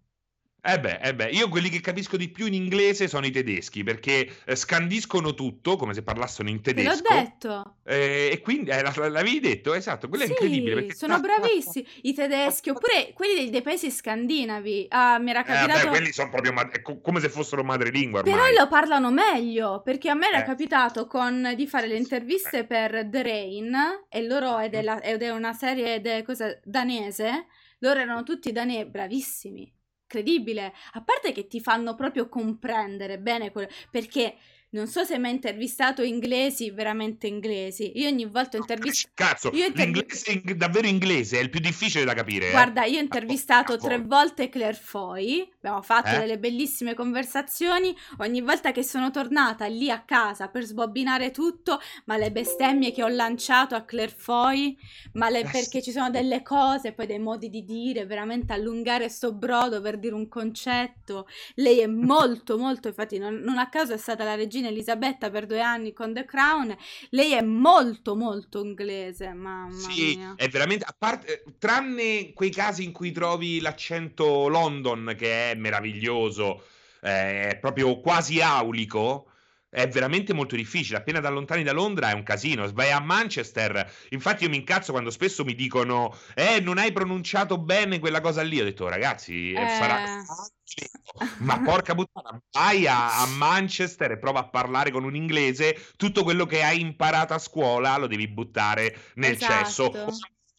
[0.69, 3.85] Eh beh, eh beh, io quelli che capisco di più in inglese sono i tedeschi
[3.85, 7.03] perché eh, scandiscono tutto come se parlassero in tedesco.
[7.03, 7.75] Te l'ho detto.
[7.85, 10.75] Eh, e quindi eh, l'avevi detto, esatto, quello sì, è incredibile.
[10.75, 10.95] Perché...
[10.97, 14.87] Sono bravissimi i tedeschi, oppure quelli dei, paesi scandinavi.
[14.89, 15.79] Ah, mi era capitato.
[15.79, 16.69] Eh, beh, quelli sono proprio ma-
[17.01, 18.21] come se fossero madrelingua.
[18.21, 18.35] Ormai.
[18.35, 20.47] Però lo parlano meglio perché a me era eh.
[20.47, 23.77] capitato con, di fare le interviste per The Rain
[24.09, 27.47] e loro è, della, ed è una serie de, cosa, danese.
[27.81, 29.75] Loro erano tutti danesi, bravissimi
[30.07, 30.73] credibile.
[30.93, 33.69] A parte che ti fanno proprio comprendere bene quello.
[33.91, 34.37] Perché
[34.71, 37.93] non so se hai mai intervistato inglesi veramente inglesi.
[37.95, 39.15] Io ogni volta ho intervistato.
[39.15, 39.93] Cazzo, io intervi...
[39.93, 40.57] l'inglese in...
[40.57, 42.49] davvero inglese è il più difficile da capire.
[42.49, 42.51] Eh.
[42.51, 45.49] Guarda, io ho intervistato tre volte Claire Foy.
[45.59, 46.19] Abbiamo fatto eh?
[46.19, 47.97] delle bellissime conversazioni.
[48.19, 53.03] Ogni volta che sono tornata lì a casa per sbobbinare tutto, ma le bestemmie che
[53.03, 54.77] ho lanciato a Claire Foy,
[55.13, 55.49] ma le...
[55.51, 59.99] perché ci sono delle cose, poi dei modi di dire, veramente allungare sto brodo per
[59.99, 61.27] dire un concetto.
[61.55, 65.31] Lei è molto, molto, infatti, non, non a caso è stata la regina regina Elisabetta
[65.31, 66.77] per due anni con The Crown,
[67.11, 70.35] lei è molto molto inglese, mamma sì, mia.
[70.37, 76.65] è veramente, a parte, tranne quei casi in cui trovi l'accento London che è meraviglioso,
[77.03, 79.31] eh, è proprio quasi aulico,
[79.69, 80.97] è veramente molto difficile.
[80.97, 82.71] Appena da lontani da Londra è un casino.
[82.73, 83.93] Vai a Manchester.
[84.11, 88.41] Infatti, io mi incazzo quando spesso mi dicono: Eh, non hai pronunciato bene quella cosa
[88.41, 88.59] lì.
[88.59, 89.69] Ho detto, ragazzi, eh...
[89.79, 90.25] sarà.
[91.39, 95.77] Ma porca puttana, vai a, a, Manchester e prova a parlare con un inglese.
[95.97, 99.65] Tutto quello che hai imparato a scuola lo devi buttare nel esatto.
[99.65, 99.91] cesso.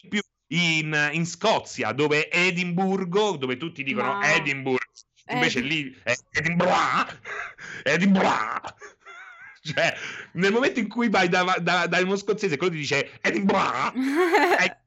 [0.10, 4.24] Più in, in, Scozia, dove Edimburgo, dove tutti dicono no.
[4.24, 4.92] Edinburgh,
[5.30, 5.66] invece Ed...
[5.66, 7.20] lì è Edinburgh.
[7.84, 8.76] Edinburgh.
[9.68, 9.94] Cioè,
[10.34, 13.94] nel momento in cui vai da, da, da uno scozzese e quello ti dice Edinburgh,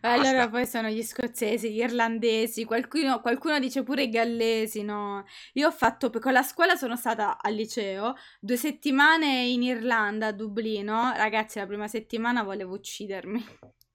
[0.00, 5.24] Allora poi sono gli scozzesi, gli irlandesi, qualcuno, qualcuno dice pure i gallesi, no?
[5.54, 10.32] Io ho fatto, con la scuola sono stata al liceo, due settimane in Irlanda, a
[10.32, 11.12] Dublino.
[11.14, 13.44] Ragazzi, la prima settimana volevo uccidermi.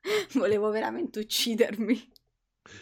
[0.34, 2.16] volevo veramente uccidermi.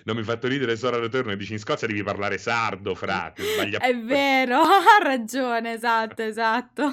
[0.04, 3.44] Non mi hai fatto ridere Sora Return e dici in Scozia devi parlare sardo, frate.
[3.44, 3.80] Sbaglia.
[3.80, 6.92] È vero, ha ragione, esatto, esatto.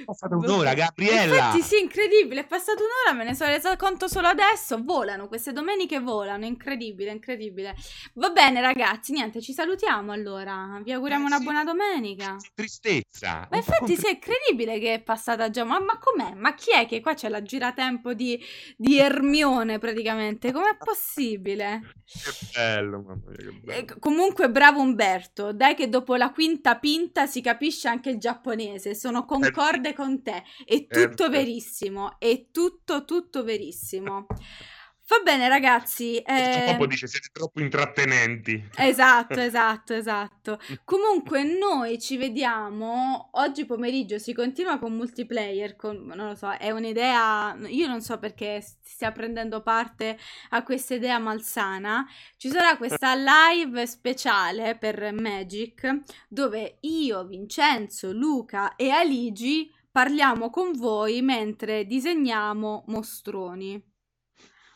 [0.00, 1.34] È passata un'ora, Gabriella.
[1.34, 2.42] Infatti, sì, incredibile.
[2.42, 4.82] È passata un'ora, me ne sono resa conto solo adesso.
[4.82, 6.44] Volano, queste domeniche volano.
[6.44, 7.74] Incredibile, incredibile.
[8.14, 10.80] Va bene, ragazzi, niente, ci salutiamo allora.
[10.82, 11.42] Vi auguriamo eh, una sì.
[11.42, 12.36] buona domenica.
[12.54, 13.46] Tristezza.
[13.50, 15.64] Ma infatti, sì, è incredibile che è passata già.
[15.64, 16.34] Ma, ma com'è?
[16.34, 18.40] Ma chi è che qua c'è la giratempo di,
[18.76, 20.52] di Ermione praticamente?
[20.52, 21.94] Com'è possibile?
[22.04, 23.78] Che bello, mamma mia, che bello.
[23.78, 25.52] E, comunque, bravo Umberto.
[25.52, 28.94] Dai, che dopo la quinta pinta si capisce anche il giapponese.
[29.08, 30.44] Sono concorde con te.
[30.66, 32.18] È tutto verissimo.
[32.18, 34.26] È tutto, tutto verissimo.
[35.08, 36.18] Va bene, ragazzi.
[36.18, 36.64] Eh...
[36.66, 38.62] Dopo dice siete troppo intrattenenti.
[38.76, 40.60] Esatto, esatto, esatto.
[40.84, 44.18] Comunque, noi ci vediamo oggi pomeriggio.
[44.18, 45.76] Si continua con multiplayer.
[45.76, 47.56] Con, non lo so, è un'idea.
[47.68, 50.18] Io non so perché stia prendendo parte
[50.50, 52.06] a questa idea malsana.
[52.36, 60.72] Ci sarà questa live speciale per Magic dove io, Vincenzo, Luca e Aligi parliamo con
[60.72, 63.87] voi mentre disegniamo mostroni.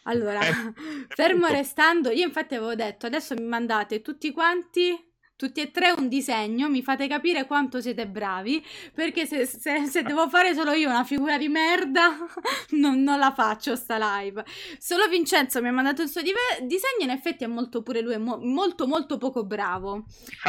[0.05, 0.72] Allora, eh,
[1.09, 5.11] fermo restando, io infatti avevo detto, adesso mi mandate tutti quanti
[5.43, 8.64] tutti e tre un disegno, mi fate capire quanto siete bravi,
[8.95, 12.16] perché se, se, se devo fare solo io una figura di merda,
[12.78, 14.45] non, non, la faccio sta live.
[14.78, 18.12] Solo Vincenzo mi ha mandato il suo dive- disegno, in effetti è molto pure lui,
[18.14, 20.05] è mo- molto molto poco bravo.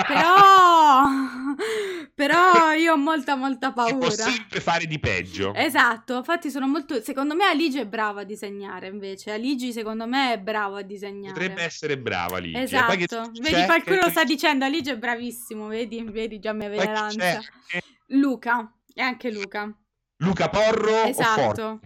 [0.06, 1.02] Però,
[2.14, 4.12] però io ho molta molta paura.
[4.12, 5.56] Si può sempre fare di peggio.
[5.56, 10.34] Esatto, infatti sono molto, secondo me Aligi è brava a disegnare invece, Aligi secondo me
[10.34, 11.34] è bravo a disegnare.
[11.34, 12.60] Potrebbe essere brava Aligi.
[12.60, 17.42] Esatto, vedi qualcuno sta dicendo Aligi è bravissimo, vedi, vedi già mi aveva l'ansia.
[18.08, 19.74] Luca, è anche Luca.
[20.18, 21.80] Luca Porro esatto.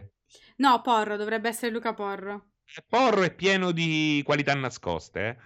[0.57, 2.53] No, Porro, dovrebbe essere Luca Porro.
[2.87, 5.37] Porro è pieno di qualità nascoste,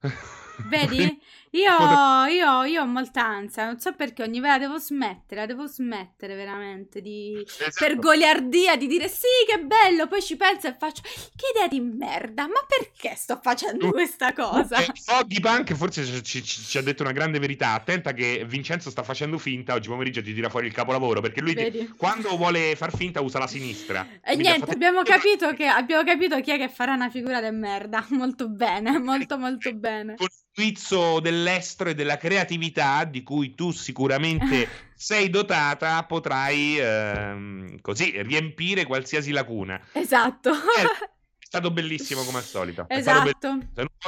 [0.00, 0.08] eh.
[0.68, 1.20] Vedi?
[1.52, 6.36] Io, io, io, ho molta ansia, non so perché ogni volta devo smettere, devo smettere
[6.36, 7.42] veramente di...
[7.44, 7.72] Esatto.
[7.76, 11.80] per goliardia di dire sì che bello, poi ci penso e faccio che idea di
[11.80, 14.76] merda, ma perché sto facendo uh, questa cosa?
[14.76, 18.88] Eh, Foggy Punk forse ci, ci, ci, ha detto una grande verità, attenta che Vincenzo
[18.88, 22.76] sta facendo finta, oggi pomeriggio ti tira fuori il capolavoro, perché lui ti, quando vuole
[22.76, 24.06] far finta usa la sinistra.
[24.22, 24.72] E niente, fatto...
[24.72, 29.00] abbiamo, capito che, abbiamo capito chi è che farà una figura di merda, molto bene,
[29.00, 30.14] molto molto bene.
[30.14, 38.20] Con guizzo dell'estro e della creatività di cui tu sicuramente sei dotata, potrai ehm, così
[38.22, 39.80] riempire qualsiasi lacuna.
[39.92, 40.50] Esatto.
[40.50, 40.84] È
[41.38, 42.84] stato bellissimo come al solito.
[42.88, 43.58] Esatto.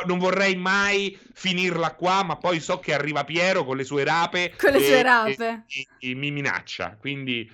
[0.07, 4.55] Non vorrei mai finirla qua, ma poi so che arriva Piero con le sue rape.
[4.57, 5.65] Con le e, sue rape.
[5.67, 7.51] E, e mi minaccia, quindi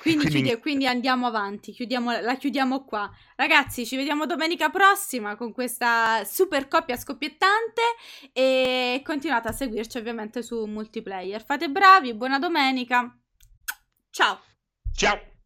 [0.00, 0.42] quindi, quindi...
[0.42, 3.10] Chiudi- quindi andiamo avanti, chiudiamo, la chiudiamo qua.
[3.36, 7.82] Ragazzi, ci vediamo domenica prossima con questa super coppia scoppiettante
[8.32, 11.44] e continuate a seguirci ovviamente su multiplayer.
[11.44, 13.16] Fate bravi, buona domenica.
[14.10, 14.40] Ciao.
[14.94, 15.36] Ciao.